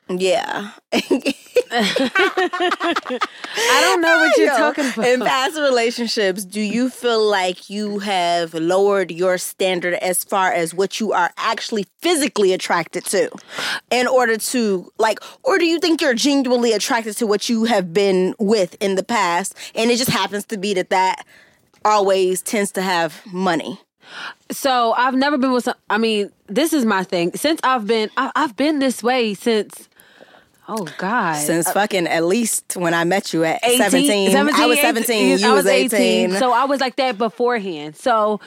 [0.09, 0.71] Yeah?
[1.71, 5.07] I don't know what you're Yo, talking about.
[5.07, 10.73] In past relationships, do you feel like you have lowered your standard as far as
[10.73, 13.29] what you are actually physically attracted to
[13.91, 17.93] in order to like or do you think you're genuinely attracted to what you have
[17.93, 21.25] been with in the past and it just happens to be that that
[21.83, 23.79] always tends to have money?
[24.51, 25.75] So I've never been with some.
[25.89, 27.31] I mean, this is my thing.
[27.35, 29.89] Since I've been, I, I've been this way since.
[30.67, 31.35] Oh God.
[31.35, 33.77] Since fucking at least when I met you at 18,
[34.31, 36.31] 17, I was 17, you I was 18.
[36.33, 37.95] So I was like that beforehand.
[37.95, 38.41] So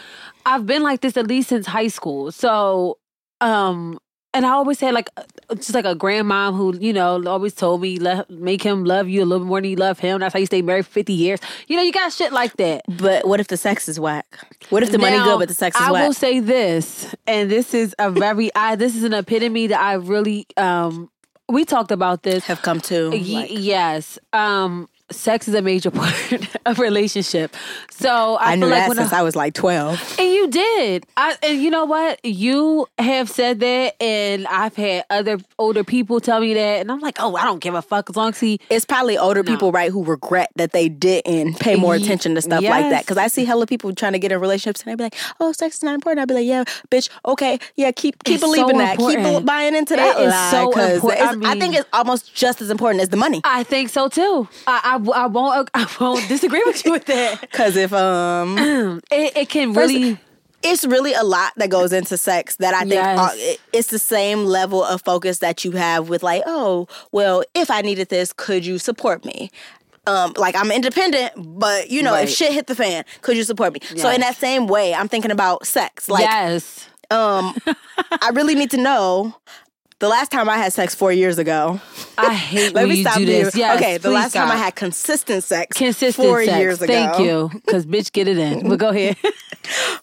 [0.44, 2.30] I've been like this at least since high school.
[2.30, 2.98] So,
[3.40, 3.98] um,
[4.32, 5.08] and I always had like
[5.56, 9.24] just like a grandmom who you know always told me let make him love you
[9.24, 10.20] a little more than you love him.
[10.20, 11.40] That's how you stay married for fifty years.
[11.66, 12.82] You know, you got shit like that.
[12.86, 14.38] but what if the sex is whack?
[14.68, 16.02] What if the money Now, good but the sex is I whack?
[16.02, 19.80] I will say this, and this is a very I this is an epitome that
[19.80, 21.10] I really um
[21.50, 22.44] we talked about this.
[22.46, 24.18] have come to Y- like, yes.
[24.32, 27.54] Um sex is a major part of relationship.
[27.90, 30.16] So I, I knew feel like that when since I, I was like 12.
[30.18, 31.04] and you did.
[31.16, 32.24] I and you know what?
[32.24, 37.00] You have said that and I've had other older people tell me that and I'm
[37.00, 39.72] like, "Oh, I don't give a fuck as long as he It's probably older people,
[39.72, 43.02] right, who regret that they didn't pay more attention to stuff like that.
[43.02, 45.52] Because I see hella people trying to get in relationships, and they be like, "Oh,
[45.52, 48.48] sex is not important." I'd be like, "Yeah, bitch, okay, yeah, keep keep It's so
[48.48, 51.20] believing that, keep buying into that It is lie." so important.
[51.20, 53.40] I it's- I, think it's almost just as important as the money.
[53.44, 54.48] I think so too.
[54.66, 57.40] I, I, I won't I won't disagree with you with that.
[57.50, 58.58] Because if um,
[59.10, 60.18] It, it can First- really
[60.62, 63.18] it's really a lot that goes into sex that I think Yes.
[63.18, 67.42] uh, it- it's the same level of focus that you have with like, oh, well,
[67.54, 69.50] if I needed this, could you support me?
[70.06, 72.24] Um, like I'm independent, but you know, Right.
[72.28, 73.80] if shit hit the fan, could you support me?
[73.96, 76.08] So in that same way, I'm thinking about sex.
[76.10, 76.86] Like, yes.
[77.10, 77.54] um,
[78.20, 79.34] I really need to know.
[80.00, 81.78] The last time I had sex four years ago.
[82.16, 83.54] I hate Let when me you stop do this.
[83.54, 85.76] Yes, okay, the last time I had consistent sex.
[85.76, 86.58] consistent four sex.
[86.58, 86.92] years ago.
[86.92, 88.66] Thank you, because bitch, get it in.
[88.68, 89.16] But go ahead.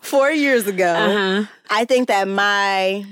[0.02, 0.86] Four years ago.
[0.94, 1.46] uh-huh.
[1.70, 3.04] I think that my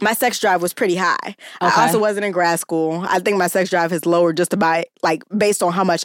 [0.00, 1.34] my sex drive was pretty high.
[1.60, 3.04] I also wasn't in grad school.
[3.06, 6.04] I think my sex drive has lowered just about like based on how much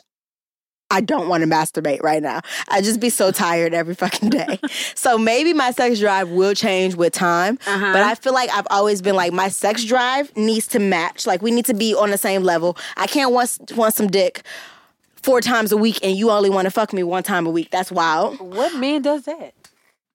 [0.91, 2.41] I don't want to masturbate right now.
[2.69, 4.59] I just be so tired every fucking day.
[4.95, 7.57] so maybe my sex drive will change with time.
[7.65, 7.93] Uh-huh.
[7.93, 11.25] But I feel like I've always been like my sex drive needs to match.
[11.25, 12.77] Like we need to be on the same level.
[12.97, 14.43] I can't want want some dick
[15.15, 17.69] four times a week and you only want to fuck me one time a week.
[17.71, 19.53] That's wild What man does that?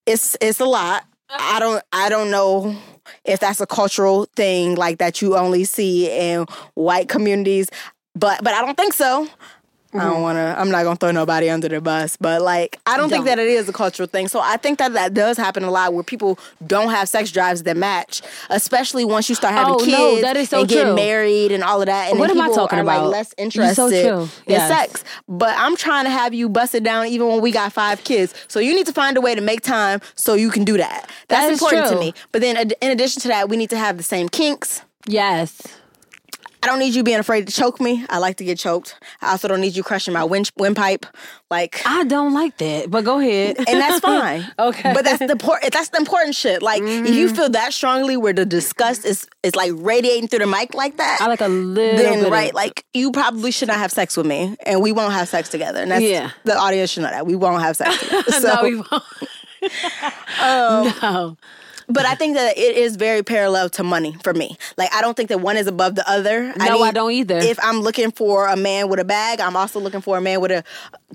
[0.04, 1.04] it's it's a lot.
[1.30, 2.76] I don't I don't know
[3.24, 7.68] if that's a cultural thing like that you only see in white communities,
[8.14, 9.28] but but I don't think so.
[10.00, 10.22] I don't mm-hmm.
[10.22, 10.60] want to.
[10.60, 13.36] I'm not gonna throw nobody under the bus, but like I don't, think Don't.
[13.36, 14.28] that it is a cultural thing.
[14.28, 17.62] So I think that that does happen a lot where people don't have sex drives
[17.64, 20.94] that match, especially once you start having Oh, kids no, so and getting true.
[20.94, 22.10] married and all of that.
[22.10, 23.10] And What then am I talking are, like about?
[23.10, 24.22] less You're interested so true.
[24.46, 24.68] in Yes.
[24.68, 25.04] sex.
[25.28, 28.34] But I'm trying to have you bust it down even when we got five kids.
[28.48, 31.10] So you need to find a way to make time so you can do that.
[31.28, 32.14] That's That important to me.
[32.32, 34.82] But then ad- in addition to that, we need to have the same kinks.
[35.06, 35.60] Yes.
[36.66, 38.04] I don't need you being afraid to choke me.
[38.08, 38.96] I like to get choked.
[39.22, 41.06] I also don't need you crushing my wind- windpipe.
[41.48, 43.56] Like I don't like that, but go ahead.
[43.58, 44.52] and that's fine.
[44.58, 44.92] Okay.
[44.92, 46.62] But that's the important that's the important shit.
[46.62, 47.36] Like if you mm-hmm.
[47.36, 51.18] feel that strongly where the disgust is is like radiating through the mic like that.
[51.20, 52.32] I like a little then bit.
[52.32, 55.28] right, Of, like you probably should not have sex with me, and we won't have
[55.28, 55.78] sex together.
[55.80, 56.32] And that's Yeah.
[56.42, 57.96] the audience should know that we won't have sex.
[58.00, 58.24] Together.
[58.40, 58.90] So, no, we won't.
[60.40, 61.36] Um, no.
[61.88, 64.56] But I think that it is very parallel to money for me.
[64.76, 66.52] Like I don't think that one is above the other.
[66.56, 67.38] No, I don't either.
[67.38, 70.40] If I'm looking for a man with a bag, I'm also looking for a man
[70.40, 70.64] with a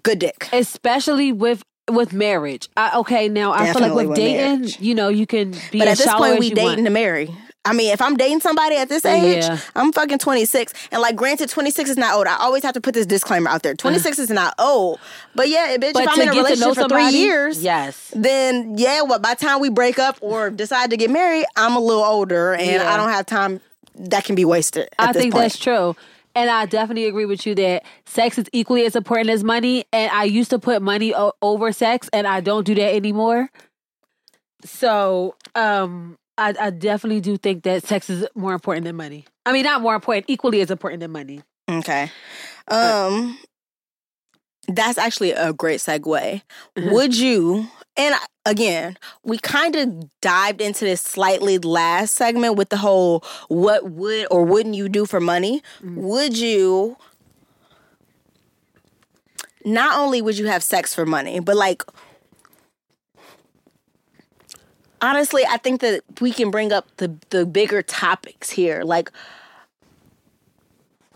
[0.03, 0.47] good dick.
[0.53, 2.69] Especially with with marriage.
[2.77, 4.79] I, okay, now I feel like with with dating, marriage.
[4.79, 6.85] you know, you can be But at this point, we dating want.
[6.85, 7.35] to marry.
[7.63, 9.59] I mean, if I'm dating somebody at this age, Yeah.
[9.75, 10.73] I'm fucking 26.
[10.91, 12.25] And like, granted, 26 is not old.
[12.25, 13.75] I always have to put this disclaimer out there.
[13.75, 14.99] 26 is not old.
[15.35, 18.11] But yeah, bitch, But if I'm in a relationship for somebody, three years, yes.
[18.15, 21.75] then yeah, what by the time we break up or decide to get married, I'm
[21.75, 22.91] a little older and Yeah.
[22.91, 23.61] I don't have time
[23.95, 24.89] that can be wasted.
[24.97, 25.43] At I think point.
[25.43, 25.95] that's true.
[26.33, 29.85] And I definitely agree with you that sex is equally as important as money.
[29.93, 33.49] And I used to put money o- over sex, and I don't do that anymore.
[34.63, 39.25] So, um, I, I definitely do think that sex is more important than money.
[39.45, 41.41] I mean, not more important, equally as important than money.
[41.69, 42.11] Okay.
[42.67, 43.37] Um
[44.67, 46.01] that's actually a great segue.
[46.01, 46.91] Mm-hmm.
[46.91, 52.77] Would you and again, we kind of dived into this slightly last segment with the
[52.77, 55.61] whole what would or wouldn't you do for money?
[55.83, 55.95] Mm.
[55.95, 56.97] Would you
[59.63, 61.83] not only would you have sex for money, but like
[65.01, 68.83] honestly, I think that we can bring up the the bigger topics here.
[68.83, 69.11] Like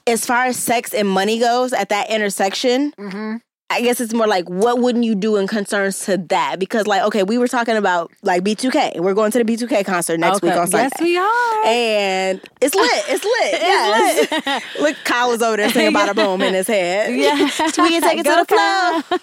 [0.08, 3.38] as far as sex and money goes at that intersection, Mm-hmm.
[3.72, 6.60] I guess it's more like what wouldn't you do in concerns to that?
[6.60, 9.00] Because like, okay, we were talking about like B2K.
[9.00, 10.90] We're going to the B2K concert next week on Sunday.
[10.94, 11.66] Yes, we are.
[11.66, 13.04] And it's lit.
[13.10, 13.62] It's lit.
[13.62, 14.64] yes.
[14.80, 17.16] Look, Kyle is over there singing about a boom in his head.
[17.16, 17.34] Yeah.
[17.34, 19.20] we can take it to Go, the flow.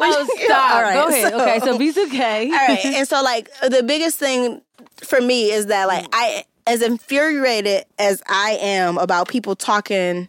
[0.00, 0.74] oh, stop.
[0.74, 1.32] All right, Go ahead.
[1.32, 2.50] so- okay, so B2K.
[2.50, 2.84] All right.
[2.84, 4.60] And so like the biggest thing
[4.96, 6.08] for me is that like mm.
[6.12, 10.28] I as infuriated as I am about people talking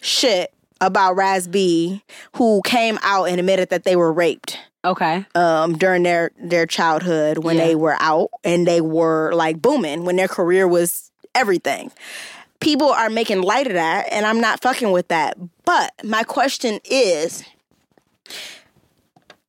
[0.00, 2.02] shit about Raz B
[2.36, 5.24] who came out and admitted that they were raped Okay.
[5.34, 7.66] um during their their childhood when Yeah.
[7.68, 11.90] they were out and they were like booming when their career was everything.
[12.60, 15.38] People are making light of that and I'm not fucking with that.
[15.64, 17.44] But my question is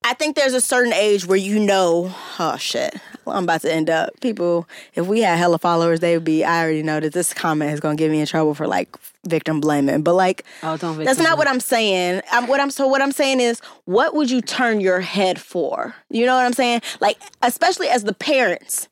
[0.05, 2.93] I think there's a certain age where you know, oh shit,
[3.23, 4.09] well, I'm about to end up.
[4.19, 6.43] People, if we had hella followers, they would be.
[6.43, 8.89] I already know that this comment is gonna get me in trouble for like
[9.25, 10.03] victim blaming.
[10.03, 12.21] But like, Oh, don't that's not what I'm saying.
[12.31, 15.95] I'm, what I'm so what I'm saying is, what would you turn your head for?
[16.09, 16.81] You know what I'm saying?
[16.99, 18.87] Like, especially as the parents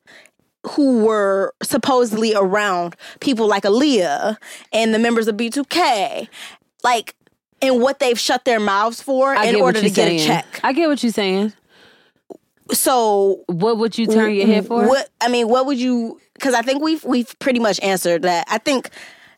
[0.64, 4.36] who were supposedly around people like Aaliyah
[4.72, 6.28] and the members of B2K,
[6.84, 7.16] like,
[7.60, 10.60] and what they've shut their mouths for I in order to you're get a check.
[10.62, 11.52] I get what you're saying.
[12.72, 14.86] So What would you turn your head for?
[14.86, 16.20] What I mean, what would you?
[16.34, 18.46] Because I think we've we've pretty much answered that.
[18.48, 18.90] I think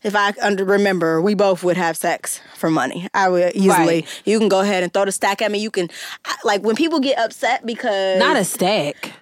[0.05, 3.09] if I under remember, we both would have sex for money.
[3.15, 3.69] I would easily.
[4.03, 4.23] Right.
[4.25, 5.59] You can go ahead and throw the stack at me.
[5.59, 5.89] You can,
[6.45, 9.13] like when people get upset because Not a stack.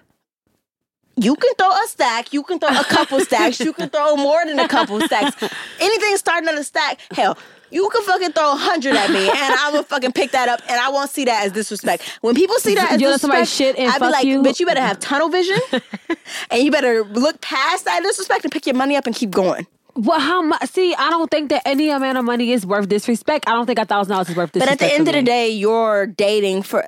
[1.15, 4.45] you can throw a stack, you can throw a couple stacks, you can throw more
[4.45, 5.41] than a couple stacks.
[5.79, 7.37] Anything starting at a stack, hell.
[7.71, 10.61] You can fucking throw a hundred at me, and I will fucking pick that up,
[10.69, 12.03] and I won't see that as disrespect.
[12.21, 14.43] When people see that as You disrespect, shit and I'd be like, you?
[14.43, 15.57] "Bitch, you better have tunnel vision,
[16.51, 19.65] and you better look past that disrespect and pick your money up and keep going."
[19.95, 20.69] Well, how much?
[20.69, 23.47] See, I don't think that any amount of money is worth disrespect.
[23.47, 24.79] I don't think a thousand dollars is worth disrespect.
[24.79, 26.83] But at the end of the day, you're dating for.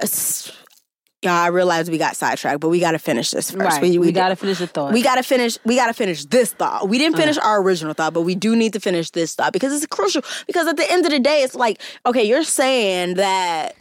[1.22, 3.82] Yeah, I realize we got sidetracked, but we got to finish this first.
[3.82, 4.00] Right.
[4.00, 4.94] We gotta finish the thought.
[4.94, 5.58] We got to finish.
[5.66, 6.88] We got to finish this thought.
[6.88, 7.24] We didn't uh-huh.
[7.24, 10.24] finish our original thought, but we do need to finish this thought because it's crucial.
[10.46, 13.76] Because at the end of the day, it's like, okay, you're saying that.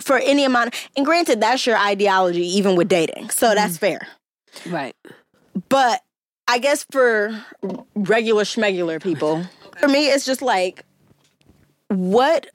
[0.00, 3.98] For any amount, and granted, that's your ideology, even with dating, so that's mm-hmm.
[3.98, 4.72] fair.
[4.72, 4.96] right.
[5.68, 6.02] But
[6.48, 7.44] I guess for
[7.94, 9.44] regular schmegular people,
[9.78, 10.84] for me, it's just like,
[11.88, 12.48] what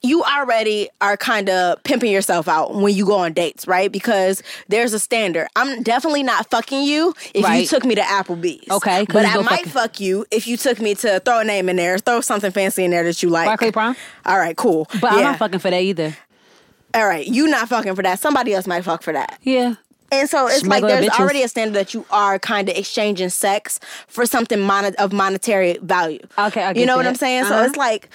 [0.00, 3.90] you already are kind of pimping yourself out when you go on dates, right?
[3.90, 5.48] Because there's a standard.
[5.56, 8.70] I'm definitely not fucking you if you took me to Applebee's.
[8.70, 11.68] Okay, But I might fucking- fuck you if you took me to throw a name
[11.68, 13.46] in there, throw something fancy in there that you like.
[13.46, 13.96] Barclay Prime?
[14.24, 14.86] All right, cool.
[15.00, 16.16] But I'm not fucking for that either.
[16.94, 18.20] All right, you not fucking for that.
[18.20, 19.38] Somebody else might fuck for that.
[19.42, 19.74] Yeah.
[20.10, 21.20] And so it's like there's bitches.
[21.20, 25.78] already a standard that you are kind of exchanging sex for something mon- of monetary
[25.82, 26.20] value.
[26.38, 27.06] Okay, I you get know what.
[27.06, 27.44] I'm saying?
[27.44, 27.64] So Uh-huh.
[27.66, 28.08] it's like,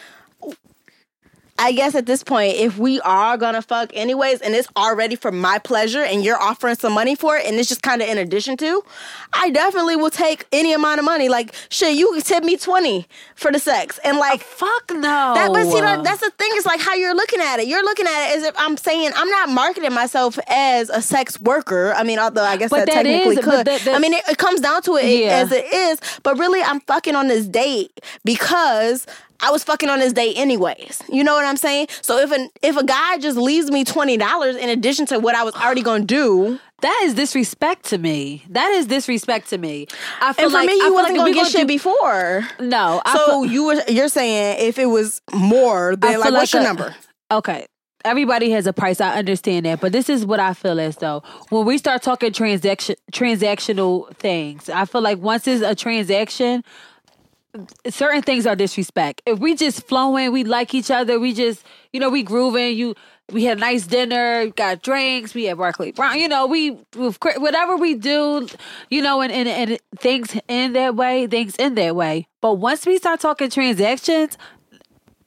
[1.63, 5.32] I guess at this point, if we are gonna fuck anyways, and it's already for
[5.32, 8.17] my pleasure, and you're offering some money for it, and it's just kind of in
[8.17, 8.84] addition to,
[9.32, 11.30] I definitely will take any amount of money.
[11.30, 14.41] Like shit, you tip me twenty for the sex, and like.
[14.41, 15.34] Oh, fuck no.
[15.36, 16.49] That, but see, that, that's the thing.
[16.54, 17.67] It's like how you're looking at it.
[17.67, 21.39] You're looking at it as if I'm saying I'm not marketing myself as a sex
[21.39, 21.93] worker.
[21.95, 23.65] I mean, although I guess But that, that technically is- could.
[23.67, 25.38] that- I mean, it, it comes down to it Yeah.
[25.38, 25.99] as it is.
[26.23, 29.06] But really, I'm fucking on this date because
[29.43, 31.01] I was fucking on his date anyways.
[31.10, 31.88] You know what I'm saying?
[32.01, 35.36] So if an if a guy just leaves me twenty dollars in addition to what
[35.36, 38.43] I was already gonna do, That is disrespect to me.
[38.49, 39.88] That is disrespect to me.
[40.21, 42.47] I feel and for like me, you wasn't like gonna get shit do- before.
[42.60, 43.01] No.
[43.06, 46.53] I So feel, you were you're saying if it was more, then feel like what's
[46.53, 46.95] your a- number?
[47.32, 47.65] Okay.
[48.06, 48.99] Everybody has a price.
[48.99, 52.34] I understand that, but this is what I feel as though when we start talking
[52.34, 56.63] transaction transactional things, I feel like once it's a transaction,
[57.89, 59.22] certain things are disrespect.
[59.26, 62.78] If we just flowing, we like each other, we just you know we grooving.
[62.78, 62.96] You
[63.32, 66.20] we had a nice dinner, got drinks, we had Barclay Prime.
[66.20, 68.48] You know we whatever we do,
[68.89, 72.28] you know, and and, and things in that way, things in that way.
[72.42, 74.38] But once we start talking transactions.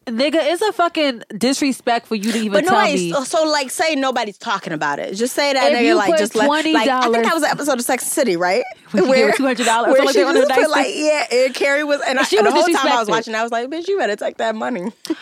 [0.07, 3.11] Nigga, it's a fucking disrespect for you to even But tell me.
[3.11, 5.15] so, so like say nobody's talking about it.
[5.15, 7.51] Just say that If nigga you like just let, like I think that was an
[7.51, 8.63] episode of Sex and City, right?
[8.93, 11.27] Gave her $200 or where something she like that on her just put like yeah,
[11.33, 13.43] and Carrie was and, I, She and the was whole time I was watching, I
[13.43, 14.93] was like, bitch, you better take that money.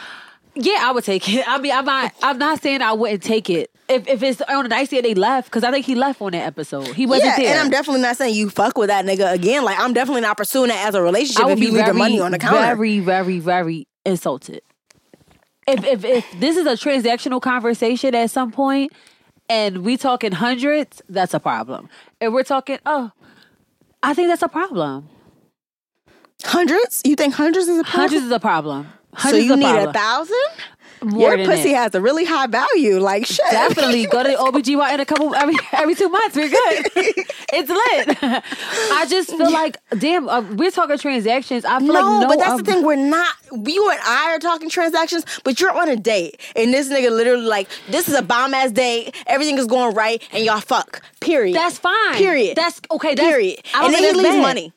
[0.56, 1.44] Yeah, I would take it.
[1.48, 2.14] I mean, I'm not.
[2.22, 5.14] I'm not saying I wouldn't take it if if it's on a nice day they
[5.14, 6.86] left because I think he left on that episode.
[6.88, 7.50] He wasn't yeah, there.
[7.54, 9.64] and I'm definitely not saying you fuck with that nigga again.
[9.64, 11.80] Like I'm definitely not pursuing that as a relationship I would if be you leave
[11.82, 12.60] very, the money on the counter.
[12.60, 14.62] very, very, very insulted.
[15.66, 18.92] If if if this is a transactional conversation at some point,
[19.48, 21.88] and we talking hundreds, that's a problem.
[22.20, 23.10] If we're talking, oh,
[24.02, 25.08] I think that's a problem.
[26.44, 27.02] hundreds?
[27.04, 28.00] You think hundreds is a problem?
[28.10, 28.86] Hundreds is a problem.
[29.16, 29.88] so Hundreds you is a need problem.
[29.90, 30.36] a thousand?
[31.04, 31.76] More Your pussy that.
[31.82, 32.98] has a really high value.
[32.98, 33.40] Like shit.
[33.50, 36.36] Definitely go to the OBGYN a couple every every two months.
[36.36, 36.90] We're good.
[37.52, 38.18] it's lit.
[38.22, 40.28] I just feel like damn.
[40.28, 41.64] Uh, we're talking transactions.
[41.64, 42.28] I feel No, like no.
[42.28, 42.84] but that's uh, the thing.
[42.84, 43.34] We're not.
[43.52, 47.44] You and I are talking transactions, but you're on a date, and this nigga literally
[47.44, 49.14] like, this is a bomb ass date.
[49.26, 51.02] Everything is going right, and y'all fuck.
[51.20, 51.54] Period.
[51.54, 52.14] That's fine.
[52.14, 52.56] Period.
[52.56, 53.14] That's okay.
[53.14, 53.60] That's, period.
[53.74, 54.72] I don't and then he leaves money.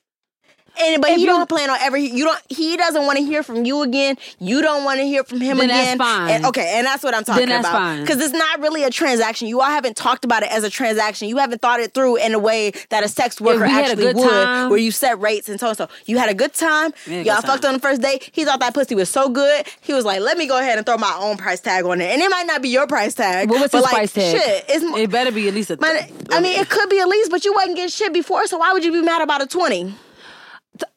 [0.79, 1.97] And but If he you- don't plan on ever.
[1.97, 2.39] You don't.
[2.49, 4.15] He doesn't want to hear from you again.
[4.39, 5.97] You don't want to hear from him Then that's again.
[5.97, 6.29] fine.
[6.31, 7.73] And, okay, and that's what I'm talking that's about.
[7.77, 8.01] fine.
[8.01, 9.47] Because it's not really a transaction.
[9.47, 11.27] You all haven't talked about it as a transaction.
[11.29, 13.89] You haven't thought it through in a way that a sex worker we had a
[13.91, 15.87] actually good would, time- where you set rates and so and so.
[16.05, 16.93] You had a good time.
[17.07, 17.69] Y'all good fucked time.
[17.69, 18.29] on the first date.
[18.31, 19.65] He thought that pussy was so good.
[19.81, 22.11] He was like, "Let me go ahead and throw my own price tag on it."
[22.13, 23.49] And it might not be your price tag.
[23.49, 24.39] What was but his like, price tag?
[24.41, 25.77] Shit, it's it better be at least a.
[25.77, 28.57] but I mean, it could be at least, but you wasn't getting shit before, so
[28.57, 29.93] why would you be mad about a twenty?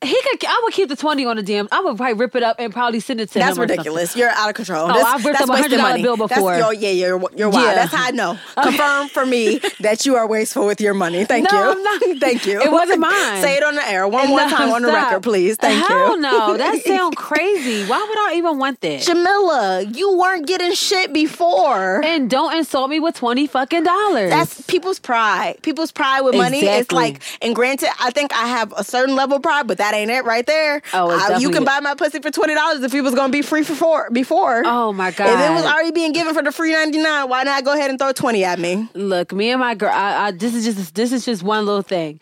[0.03, 0.45] He could.
[0.47, 1.69] I would keep the twenty on the DM.
[1.73, 3.55] I would probably rip it up and probably send it to That's him.
[3.57, 3.71] something.
[3.79, 4.17] ridiculous.
[4.17, 4.85] You're out of control.
[4.85, 6.03] Oh, That's- I've ripped that's up a $100 money.
[6.03, 6.57] bill That's- before.
[6.57, 7.67] you're- yeah, you're you're wild.
[7.67, 7.75] Yeah.
[7.75, 8.39] That's how I know.
[8.63, 11.25] Confirm for me that you are wasteful with your money.
[11.25, 11.71] Thank No, you.
[11.71, 12.03] I'm not.
[12.21, 12.61] Thank you.
[12.61, 13.43] It wasn't mine.
[13.43, 15.57] Say it on the air one more No, time on the record, please.
[15.57, 15.95] Thank you.
[15.97, 16.21] Hell you.
[16.23, 17.87] no, that sounds crazy.
[17.87, 19.01] Why would I even want that?
[19.03, 22.03] Jamillah, you weren't getting shit before.
[22.05, 24.31] And don't insult me with twenty fucking dollars.
[24.31, 25.59] That's people's pride.
[25.63, 26.59] People's pride with money.
[26.59, 26.97] It's Exactly.
[26.97, 30.11] like, and granted, I think I have a certain level of pride, but that ain't
[30.11, 30.83] it right there.
[30.93, 33.41] Oh, I- you can buy my pussy for twenty dollars if it was gonna be
[33.41, 34.65] free for four, before.
[34.67, 35.29] Oh my god!
[35.29, 37.89] If it was already being given for the free ninety nine, why not go ahead
[37.89, 38.89] and throw twenty at me?
[38.95, 39.93] Look, me and my girl.
[39.95, 42.19] I, I, this is just this is just one little thing.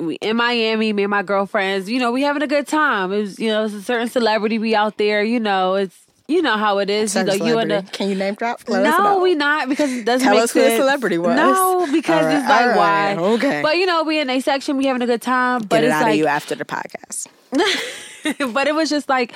[0.00, 1.88] We in Miami, me and my girlfriends.
[1.88, 3.12] You know, we having a good time.
[3.12, 5.22] It was, you know, it's a certain celebrity we out there.
[5.22, 5.96] You know, it's
[6.32, 7.14] you know how it is.
[7.14, 7.84] you know, you and the.
[7.92, 8.68] Can you name drop?
[8.68, 11.36] Let No, we not because it doesn't Tell make us who the celebrity was.
[11.36, 13.24] No, because right, it's like right, why?
[13.34, 13.62] okay.
[13.62, 15.62] But you know, we in a section, we having a good time.
[15.62, 17.28] But Get it it's out like of you after the podcast.
[18.52, 19.34] but it was just like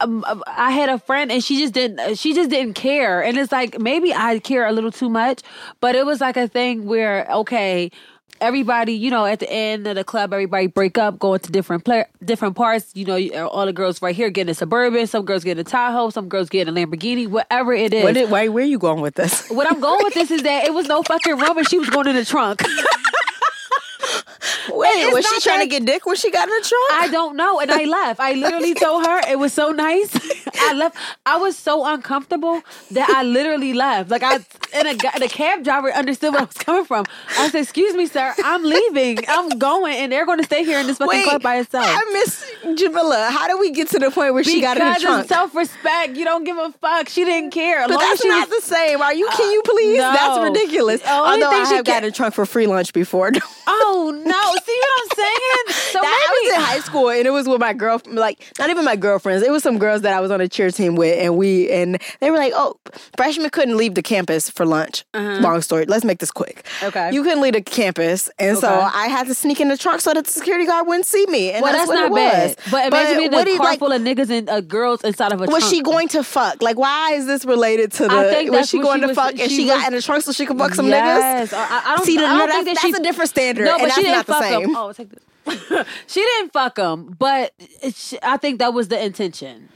[0.00, 3.36] um, um, I had a friend and she just didn't she just didn't care and
[3.36, 5.42] it's like maybe I care a little too much
[5.80, 7.90] but it was like a thing where okay
[8.40, 11.84] everybody you know at the end of the club everybody break up going to different
[11.84, 15.44] play, different parts you know all the girls right here getting a suburban some girls
[15.44, 18.04] getting a Tahoe some girls getting a Lamborghini whatever it is.
[18.04, 19.48] What did, why, where are you going with this?
[19.48, 21.90] what I'm going with this is that it was no fucking room and she was
[21.90, 22.62] going in the trunk
[24.70, 27.02] Wait, was she trying that- to get dick when she got in the trunk?
[27.02, 27.60] I don't know.
[27.60, 28.20] And I left.
[28.20, 30.10] I literally told her it was so nice.
[30.60, 30.96] I left.
[31.26, 34.10] I was so uncomfortable that I literally left.
[34.10, 34.40] Like I
[34.74, 37.04] and a the cab driver understood where I was coming from.
[37.38, 38.34] I said, "Excuse me, sir.
[38.44, 39.18] I'm leaving.
[39.28, 42.02] I'm going, and they're going to stay here in this fucking club by itself." I
[42.12, 43.30] miss Jamillah.
[43.30, 45.28] How did we get to the point where she got in the trunk?
[45.28, 46.16] self-respect.
[46.16, 47.08] You don't give a fuck.
[47.08, 47.86] She didn't care.
[47.88, 49.00] but that's not the same.
[49.00, 49.26] Are you?
[49.28, 49.98] Uh, Can you please?
[49.98, 50.12] no.
[50.12, 51.00] That's ridiculous.
[51.06, 53.30] Only Although thing I she have gotten ca- a trunk for free lunch before.
[53.70, 54.37] Oh no!
[54.64, 55.82] See what I'm saying?
[55.92, 58.70] So That- I was in high school and it was with my girl, like not
[58.70, 59.42] even my girlfriends.
[59.42, 61.98] It was some girls that I was on a cheer team with, and we and
[62.20, 62.76] they were like, "Oh,
[63.16, 65.86] freshmen couldn't leave the campus for lunch." Long story.
[65.86, 66.64] Let's make this quick.
[66.66, 66.86] Uh-huh.
[66.88, 67.10] Okay.
[67.12, 70.12] you couldn't leave the campus, and so I had to sneak in the trunk so
[70.14, 71.50] that the security guard wouldn't see me.
[71.52, 72.56] And Well, that's, that's, not bad.
[72.56, 72.70] was.
[72.70, 75.46] But imagine being a car like, full of niggas and uh, girls inside of a
[75.46, 75.74] was trunk.
[75.74, 76.62] she going to fuck?
[76.62, 78.14] Like, why is this related to the?
[78.14, 80.22] I think was she going she to was- fuck and she got in the trunk
[80.24, 81.50] so she could fuck some yes.
[81.52, 81.56] niggas?
[81.56, 83.64] I, I don't, See, I don't think that that's she, a different standard.
[83.64, 84.68] No, but she didn't the same.
[84.70, 84.76] him.
[84.76, 85.24] Oh, take this.
[86.06, 89.68] she didn't fuck him, but it's, I think that was the intention,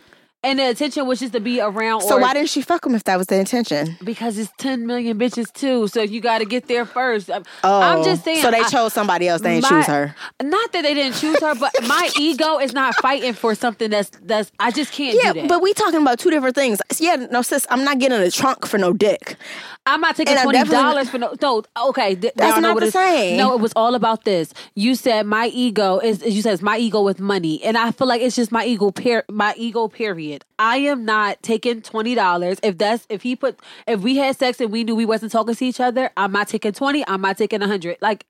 [0.45, 2.03] and the intention was just to be around.
[2.03, 3.97] So or, why didn't she fuck him if that was the intention?
[4.05, 7.31] Because it's ten million bitches too, so you got to get there first.
[7.31, 8.43] I'm, Oh, I'm just saying.
[8.43, 9.43] So they I- chose somebody else.
[9.43, 10.15] They didn't my- choose her.
[10.43, 14.11] Not that they didn't choose her, but my ego is not fighting for something that's
[14.23, 14.51] that's.
[14.59, 15.49] I just can't Yeah, do that.
[15.49, 16.81] but we talking about two different things.
[16.99, 19.37] Yeah, no, sis, I'm not getting a trunk for no dick.
[19.85, 21.35] I'm not taking And twenty dollars for no.
[21.43, 23.37] No, okay, th- That's now I know not what the same.
[23.37, 24.55] No, it was all about this.
[24.77, 26.23] You said my ego is.
[26.25, 28.91] You said it's my ego with money, and I feel like it's just my ego.
[28.93, 29.89] Per, my ego.
[29.89, 30.32] Period.
[30.59, 32.59] I am not taking twenty dollars.
[32.63, 35.55] If that's if he put if we had sex and we knew we wasn't talking
[35.55, 37.05] to each other, I'm not taking twenty.
[37.07, 37.99] I'm not taking a hundred.
[38.01, 38.27] Like,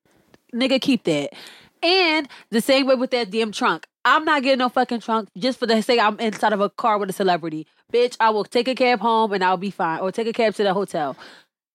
[0.54, 1.30] nigga, keep that.
[1.82, 3.86] And the same way with that damn trunk.
[4.04, 6.98] I'm not getting no fucking trunk just for the sake I'm inside of a car
[6.98, 7.66] with a celebrity.
[7.92, 10.00] Bitch, I will take a cab home and I'll be fine.
[10.00, 11.16] Or take a cab to the hotel.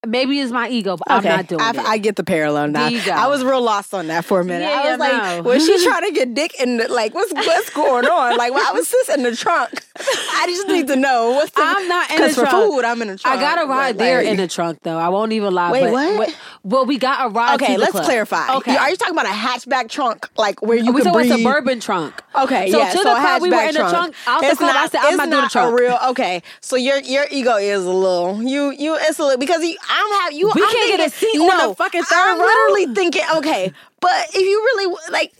[0.08, 1.78] Maybe it's my ego, but I'm not doing I, it.
[1.78, 2.88] I get the parallel now.
[2.88, 4.66] I was real lost on that for a minute.
[4.66, 5.49] Yeah, I was yeah, like, no.
[5.49, 8.38] was she trying to get dick in the, like, what's what's going on?
[8.38, 9.72] Like, why was sis in the trunk?
[9.99, 11.32] I just need to know.
[11.32, 12.72] What's the, I'm not in the for trunk.
[12.74, 13.38] food, I'm in the trunk.
[13.38, 14.97] I got a ride But, there like- in the trunk though.
[14.97, 15.72] I won't even lie.
[15.72, 16.38] Wait, but, what?
[16.64, 17.55] Well, we got a ride.
[17.62, 18.05] Okay, to let's club.
[18.05, 18.55] clarify.
[18.58, 21.28] Okay, Are you talking about a hatchback trunk, like where you we can breathe?
[21.28, 22.22] about suburban trunk.
[22.36, 22.91] Okay, So yeah.
[22.91, 24.14] to so the a club, we were in the trunk.
[24.28, 25.80] Out the It's club, I said, I'm not doing the trunk.
[25.80, 26.43] Real okay.
[26.62, 30.21] So your your ego is a little you you it's a little because you, I'm
[30.21, 30.51] have you.
[30.53, 32.45] We I'm can't get a thinking- seat on no, the fucking third I'm row?
[32.45, 35.33] literally thinking okay, but if you really like.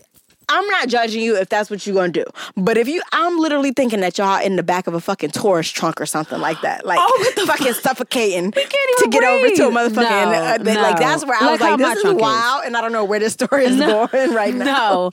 [0.49, 2.23] I'm not judging you if that's what you're gonna do.
[2.55, 5.75] But if you, I'm literally thinking that y'all in the back of a fucking tourist
[5.75, 9.67] trunk or something like that, like Oh, the fucking suffocating can't to get over to
[9.67, 9.91] a breathe.
[9.97, 10.63] motherfucking.
[10.63, 10.81] No, uh, no.
[10.81, 12.21] Like that's where I Like was like, this is trunk is.
[12.21, 14.63] wild, and I don't know where this story is going right now.
[14.63, 15.11] No.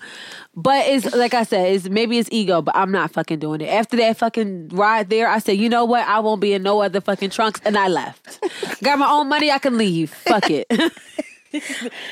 [0.56, 3.66] But it's like I said, it's maybe it's ego, but I'm not fucking doing it.
[3.66, 6.06] After that fucking ride there, I said, you know what?
[6.06, 8.40] I won't be in no other fucking trunks, and I left.
[8.82, 10.10] Got my own money, I can leave.
[10.12, 10.66] Fuck it.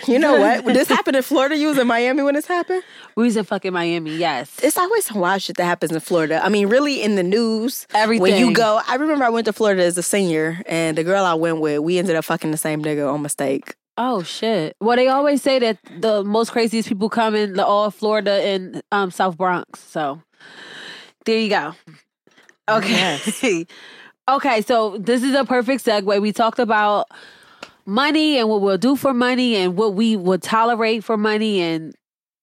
[0.06, 0.64] You know what?
[0.64, 2.82] When this happened in Florida, you was in Miami when this happened.
[3.16, 4.56] we was in fucking Miami, yes.
[4.62, 6.40] It's always some wild shit that happens in Florida.
[6.44, 7.86] I mean, really in the news.
[7.94, 8.22] Everything.
[8.22, 11.24] When you go, I remember I went to Florida as a senior, and the girl
[11.24, 13.74] I went with, we ended up fucking the same nigga on mistake.
[13.98, 14.76] Oh shit!
[14.80, 18.82] Well, they always say that the most craziest people come in the all Florida and
[18.90, 19.80] um, South Bronx.
[19.80, 20.22] So
[21.26, 21.74] there you go.
[22.68, 23.66] Okay.
[24.30, 24.62] okay.
[24.62, 26.22] So this is a perfect segue.
[26.22, 27.08] We talked about
[27.84, 31.94] money and what we'll do for money and what we would tolerate for money and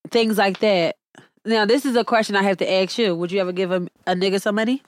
[0.10, 0.96] things like that.
[1.46, 3.16] Now, this is a question I have to ask you.
[3.16, 4.84] Would you ever give a, a nigga some money?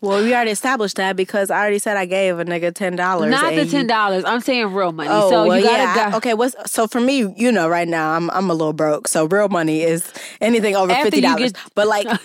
[0.00, 3.30] Well, we already established that because I already said I gave a nigga ten dollars.
[3.30, 4.24] Not the ten dollars.
[4.24, 5.08] I'm saying real money.
[5.12, 6.10] Oh, so well, you gotta yeah.
[6.10, 6.16] go.
[6.18, 7.32] okay, what's so for me?
[7.36, 10.92] You know, right now I'm I'm a little broke, so real money is anything over
[10.92, 11.52] After fifty dollars.
[11.52, 12.06] get- But like,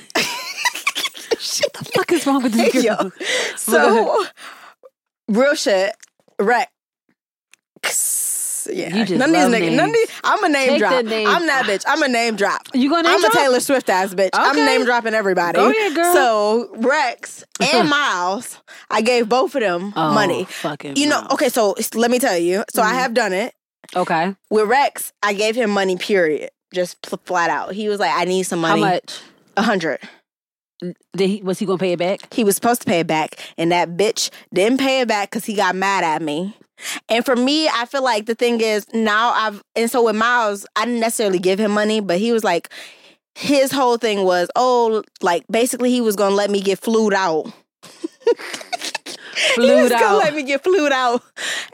[1.64, 2.84] What the fuck is wrong with this girl?
[2.84, 3.12] Yo.
[3.58, 4.26] so
[5.28, 5.96] real shit,
[6.40, 6.68] right?
[8.64, 8.96] Just yeah.
[8.96, 9.76] You just none of these niggas.
[9.76, 10.10] None of these.
[10.24, 11.06] I'm a name Take drop.
[11.06, 11.28] name.
[11.28, 11.84] I'm that bitch.
[11.88, 12.62] I'm a name drop.
[12.74, 13.34] You gonna name I'm drop?
[13.34, 14.30] a Taylor Swift ass bitch.
[14.34, 14.66] I'm Okay.
[14.66, 15.58] name dropping everybody.
[15.58, 16.14] Go ahead, girl.
[16.14, 18.60] So Rex and Miles,
[18.90, 20.46] I gave both of them Oh, money.
[20.46, 21.34] Fucking You know, Miles.
[21.34, 22.64] okay, so let me tell you.
[22.74, 22.96] So I mm-hmm.
[22.98, 23.54] have done it
[23.96, 24.36] Okay.
[24.50, 25.14] with Rex.
[25.22, 25.98] I gave him money.
[25.98, 26.50] Period.
[26.74, 27.74] Just pl- flat out.
[27.74, 29.20] He was like, "I need some money." How much?
[29.58, 30.00] A hundred.
[31.16, 32.34] Did he was he gonna pay it back?
[32.34, 35.46] He was supposed to pay it back, and that bitch didn't pay it back because
[35.46, 36.58] he got mad at me.
[37.10, 40.66] And for me, I feel like the thing is now I've and so with Miles,
[40.76, 42.70] I didn't necessarily give him money, but he was like,
[43.36, 47.52] his whole thing was, oh, like basically he was gonna let me get flewed out.
[49.36, 50.18] he Flewed was gonna out.
[50.18, 51.22] let me get flewed out,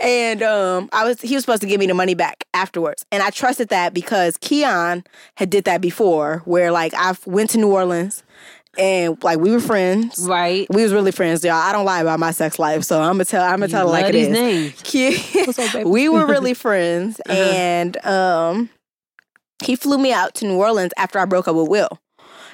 [0.01, 3.21] and um, I was he was supposed to give me the money back afterwards, and
[3.21, 5.03] I trusted that because Keon
[5.35, 8.23] had did that before, where like I went to New Orleans,
[8.79, 10.65] and like we were friends, Right.
[10.69, 11.53] we was really friends, y'all.
[11.55, 13.43] I don't lie about my sex life, so I'm gonna tell.
[13.43, 14.73] I'm gonna You tell it like it these names.
[14.83, 15.89] Ki- What's up, baby?
[15.89, 17.37] we were really friends, Uh-huh.
[17.37, 18.69] and um,
[19.63, 21.89] he flew me out to New Orleans after I broke up with Will,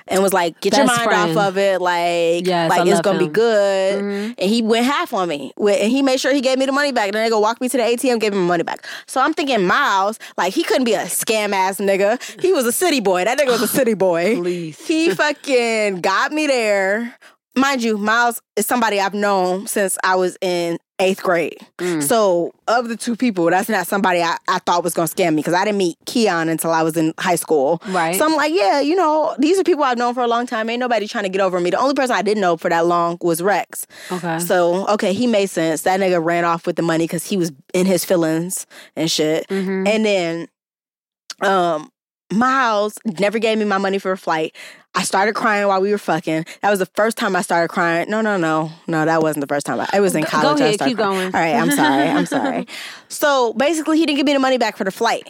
[0.08, 1.38] and was like, "Get your mind friend.
[1.38, 3.32] off of it, like, Yes, I like it's gonna be him.
[3.32, 4.36] good." Mhm.
[4.38, 6.92] And he went half on me, and he made sure he gave me the money
[6.92, 7.06] back.
[7.08, 8.86] And Then they go walk me to the ATM, gave him money back.
[9.08, 12.20] So I'm thinking, Miles, like he couldn't be a scam ass nigga.
[12.42, 13.26] He was a city boy.
[13.26, 14.36] That nigga was a city boy.
[14.42, 14.78] Please.
[14.86, 17.16] He fucking got me there.
[17.58, 21.58] Mind you, Miles is somebody I've known since I was in eighth grade.
[21.78, 22.02] Mm.
[22.02, 25.38] So, of the two people, that's not somebody I, I thought was gonna scam me
[25.38, 27.82] because I didn't meet Keon until I was in high school.
[27.88, 28.16] Right.
[28.16, 30.70] So I'm like, yeah, you know, these are people I've known for a long time.
[30.70, 31.70] Ain't nobody trying to get over me.
[31.70, 33.86] The only person I didn't know for that long was Rex.
[34.12, 34.40] Okay.
[34.40, 35.82] So, okay, he made sense.
[35.82, 38.66] That nigga ran off with the money because he was in his feelings
[38.96, 39.48] and shit.
[39.50, 39.88] Mhm.
[39.88, 40.48] And then
[41.42, 41.90] um
[42.34, 44.56] Miles never gave me my money for a flight.
[44.96, 46.46] I started crying while we were fucking.
[46.62, 48.10] That was the first time I started crying.
[48.10, 48.72] No, no, no.
[48.88, 49.80] No, that wasn't the first time.
[49.80, 50.58] I, it was in college.
[50.58, 51.14] go ahead, keep crying.
[51.14, 51.26] going.
[51.26, 52.10] All right, I'm sorry.
[52.10, 52.68] I'm sorry.
[53.08, 55.26] So basically, he didn't give me the money back for the flight.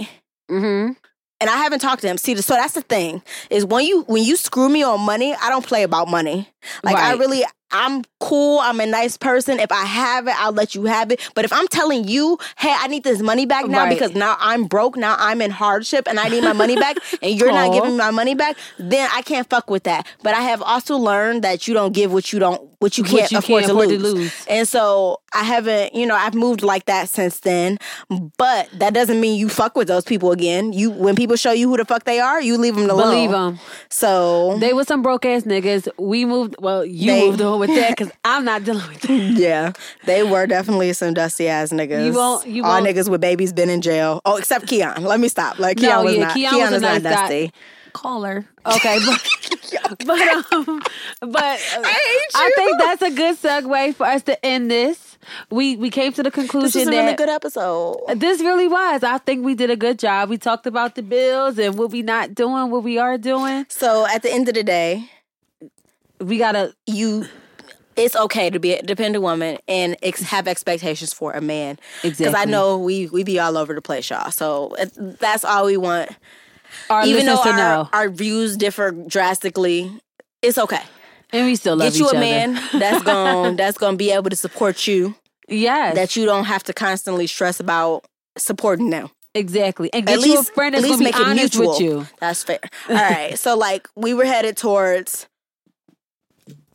[0.49, 0.93] Mm-hmm.
[1.41, 2.17] And I haven't talked to him.
[2.17, 5.49] See, so that's the thing is when you when you screw me on money, I
[5.49, 6.49] don't play about money.
[6.83, 7.43] Like I really,
[7.76, 8.59] I'm cool.
[8.59, 9.59] I'm a nice person.
[9.59, 11.19] If I have it, I'll let you have it.
[11.36, 13.89] But if I'm telling you, hey, I need this money back now Right.
[13.93, 17.38] because now I'm broke, now I'm in hardship, and I need my money back, and
[17.39, 20.07] you're not giving me my money back, then I can't fuck with that.
[20.23, 23.32] But I have also learned that you don't give what you don't, what you can't,
[23.32, 24.13] you afford, can't to, afford to lose.
[24.13, 24.45] lose.
[24.49, 27.78] And so I haven't, you know, I've moved like that since then.
[28.38, 30.71] But that doesn't mean you fuck with those people again.
[30.73, 33.11] You when people show you who the fuck they are, you leave them alone.
[33.11, 33.59] Believe them.
[33.89, 35.88] So They were some broke ass niggas.
[35.97, 36.55] We moved.
[36.59, 39.11] Well, you They- moved on with that because I'm not dealing with that.
[39.38, 39.72] yeah,
[40.05, 42.05] they were definitely some dusty ass niggas.
[42.05, 44.22] You won't- you All won't- niggas with babies been in jail.
[44.26, 45.03] Oh, except Keon.
[45.03, 45.59] Let me stop.
[45.59, 46.34] Like Keon No, was yeah, not.
[46.36, 47.22] Keon Keon, was nice not guy.
[47.22, 47.51] dusty.
[47.93, 48.45] Call her.
[48.66, 50.82] Okay, but but um,
[51.22, 55.18] but uh, hate I think that's a good segue for us to end this.
[55.49, 57.97] We we came to the This conclusion was a that really good episode.
[58.18, 59.01] This really was.
[59.03, 60.30] I think we did a good job.
[60.30, 63.66] We talked about the bills and what we not doing, what we are doing.
[63.70, 65.09] So at the end of the day,
[66.20, 67.28] We gotta you.
[67.95, 71.79] It's okay to be a dependent woman and ex- have expectations for a man.
[72.03, 72.25] Exactly.
[72.25, 74.31] Because I know we we be all over the place, y'all.
[74.31, 76.11] So uh, that's all we want.
[76.89, 79.91] our Even though to our, know, our views differ drastically,
[80.41, 80.81] it's okay.
[81.31, 82.19] and we still love Get you a other.
[82.19, 85.15] man that's going that's going to be able to support you.
[85.47, 88.03] Yes, That you don't have to constantly stress about
[88.37, 89.09] supporting them.
[89.35, 89.93] exactly.
[89.93, 91.71] And At get you least- a friend that's gonna be honest mutual.
[91.73, 92.07] with you.
[92.19, 92.59] That's fair.
[92.89, 93.37] All right.
[93.39, 95.27] So like we were headed towards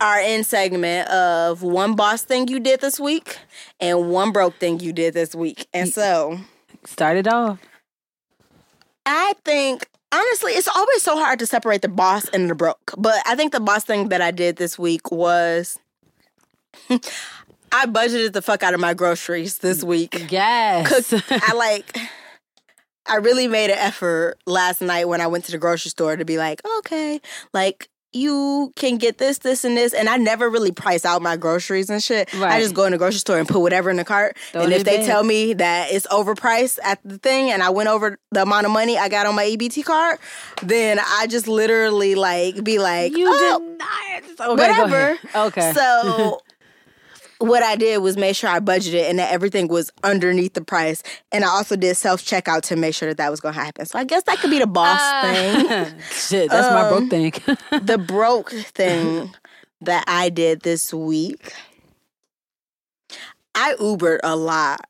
[0.00, 3.38] our end segment of one boss thing you did this week
[3.80, 5.66] and one broke thing you did this week.
[5.72, 6.38] And so
[6.84, 7.58] Start it off.
[9.04, 12.94] I think honestly, it's always so hard to separate the boss and the broke.
[12.96, 15.78] But I think the boss thing that I did this week was
[16.90, 20.26] I budgeted the fuck out of my groceries this week.
[20.30, 20.88] Yes.
[20.88, 21.98] Cooked, I like
[23.06, 26.24] I really made an effort last night when I went to the grocery store to
[26.24, 27.20] be like, okay,
[27.52, 29.92] like you can get this, this, and this.
[29.94, 32.34] And I never really price out my groceries and shit.
[32.34, 34.36] I just go in the grocery store and put whatever in the cart.
[34.52, 37.88] Throw and if they tell me that it's overpriced at the thing and I went
[37.88, 40.18] over the amount of money I got on my EBT card,
[40.62, 44.48] then I just literally like be like, you oh, did not.
[44.50, 45.18] Okay, whatever.
[45.34, 45.72] Okay.
[45.72, 46.40] So
[47.40, 51.02] what I did was make sure I budgeted and that everything was underneath the price.
[51.32, 53.86] And I also did self checkout to make sure that that was going to happen.
[53.86, 55.66] So I guess that could be the boss thing.
[55.70, 55.90] Ah.
[56.12, 57.32] Shit, that's my Um, broke thing.
[57.86, 59.34] the broke thing
[59.80, 61.52] that I did this week.
[63.54, 64.80] I Ubered a lot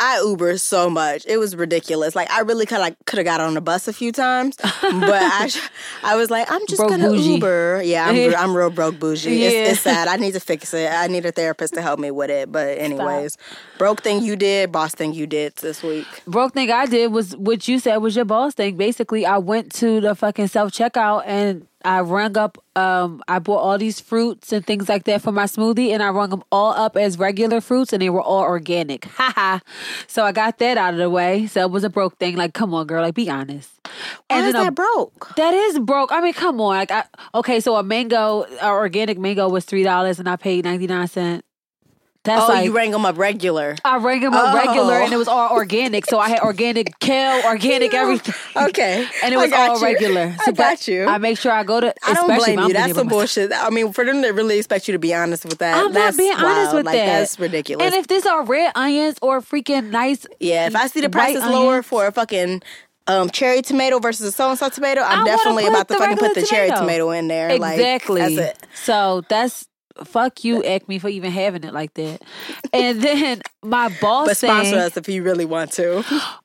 [0.00, 1.26] I Uber so much.
[1.26, 2.14] It was ridiculous.
[2.14, 4.72] Like I really could like could have got on the bus a few times, but
[4.82, 5.50] I
[6.04, 7.34] I was like I'm just Broke gonna bougie.
[7.34, 7.82] Uber.
[7.84, 9.34] Yeah, I'm I'm real broke bougie.
[9.34, 9.48] Yeah.
[9.48, 10.06] It's, it's sad.
[10.06, 10.90] I need to fix it.
[10.90, 12.52] I need a therapist to help me with it.
[12.52, 13.36] But anyways,
[13.76, 16.06] broke thing you did, boss thing you did this week.
[16.26, 18.76] broke thing I did was what you said was your boss thing.
[18.76, 22.58] Basically, I went to the fucking self checkout and I rung up.
[22.76, 26.10] Um, I bought all these fruits and things like that for my smoothie, and I
[26.10, 29.04] rung them all up as regular fruits, and they were all organic.
[29.16, 29.60] Haha.
[30.06, 31.46] so I got that out of the way.
[31.46, 32.36] So it was a broke thing.
[32.36, 33.02] Like, come on, girl.
[33.02, 33.70] Like, be honest.
[34.28, 35.34] And is then a- that broke?
[35.36, 36.12] that is broke.
[36.12, 36.76] I mean, come on.
[36.76, 37.04] Like, I,
[37.34, 41.08] okay, so a mango, a organic mango was three dollars, and I paid ninety nine
[41.08, 41.44] cent.
[42.28, 43.76] That's Oh, like you rang them up regular.
[43.84, 44.56] I rang them up Oh.
[44.56, 46.06] regular, and it was all organic.
[46.06, 48.34] So I had organic kale, organic everything.
[48.68, 49.84] Okay, and it was all you.
[49.84, 50.34] regular.
[50.46, 51.06] I got you.
[51.06, 51.94] I make sure I go to.
[52.04, 52.72] I don't blame you.
[52.72, 53.52] That's some bullshit.
[53.54, 56.16] I mean, for them to really expect you to be honest with that, I'm that's
[56.16, 57.06] not being honest with like, that.
[57.20, 57.84] That's ridiculous.
[57.86, 61.34] And if these are red onions or freaking nice, yeah, if I see the price
[61.34, 62.62] white is lower onions- for a fucking
[63.06, 66.16] um, cherry tomato versus a so and so tomato, I'm I definitely about to fucking
[66.18, 66.82] put the cherry tomato.
[66.82, 67.48] tomato in there.
[67.50, 68.20] exactly.
[68.22, 68.66] Like, that's it.
[68.74, 69.67] So that's
[70.04, 72.22] fuck you, Acme, for even having it like that.
[72.72, 76.04] And then my boss But sponsor us if you really want to.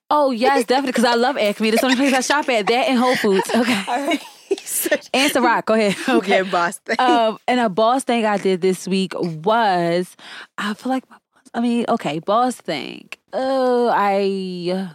[0.10, 1.70] Oh yes, definitely, because I love Acme.
[1.72, 2.68] That's the only place I shop at.
[2.68, 3.50] That and Whole Foods.
[3.56, 3.84] Okay.
[3.88, 4.22] All right.
[5.16, 5.66] And Ciroc.
[5.66, 5.96] Go ahead.
[6.08, 6.38] Okay.
[6.44, 6.96] Yeah, boss thing.
[7.00, 10.16] um, and a boss thing I did this week was
[10.60, 11.44] I feel like my boss.
[11.56, 13.10] I mean, okay, boss thing.
[13.32, 14.90] Oh, I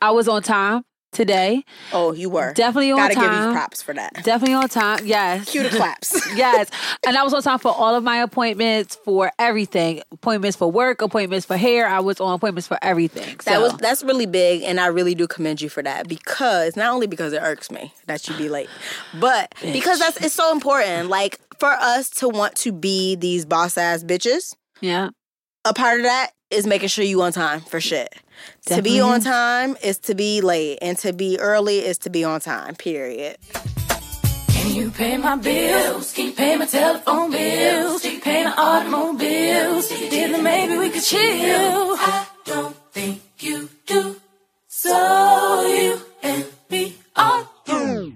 [0.00, 1.64] I was on time today.
[1.92, 2.52] oh, you were.
[2.54, 3.14] Definitely on time.
[3.14, 4.14] Gotta give you props for that.
[4.24, 5.00] Definitely on time.
[5.04, 5.50] Yes.
[5.50, 6.14] Cue the claps.
[6.34, 6.70] yes.
[7.04, 10.02] And I was on time for all of my appointments for everything.
[10.12, 11.86] Appointments for work, appointments for hair.
[11.86, 13.36] I was on appointments for everything.
[13.44, 16.92] That was that's really big, and I really do commend you for that because not
[16.92, 18.68] only because it irks me that you be late,
[19.18, 21.08] but because that's it's so important.
[21.08, 25.10] Like for us to want to be these boss ass bitches, yeah.
[25.64, 28.14] a part of that is making sure you on time for shit.
[28.64, 28.76] Definitely.
[28.76, 32.24] To be on time is to be late, and to be early is to be
[32.24, 33.38] on time, period.
[34.48, 36.12] Can you pay my bills?
[36.12, 38.02] Can you pay my telephone bills?
[38.02, 39.88] Can you pay my automobiles?
[39.88, 41.96] Then maybe we could chill.
[41.98, 44.16] I don't think you do.
[44.68, 47.42] So you and me are.
[47.66, 48.10] Hmm.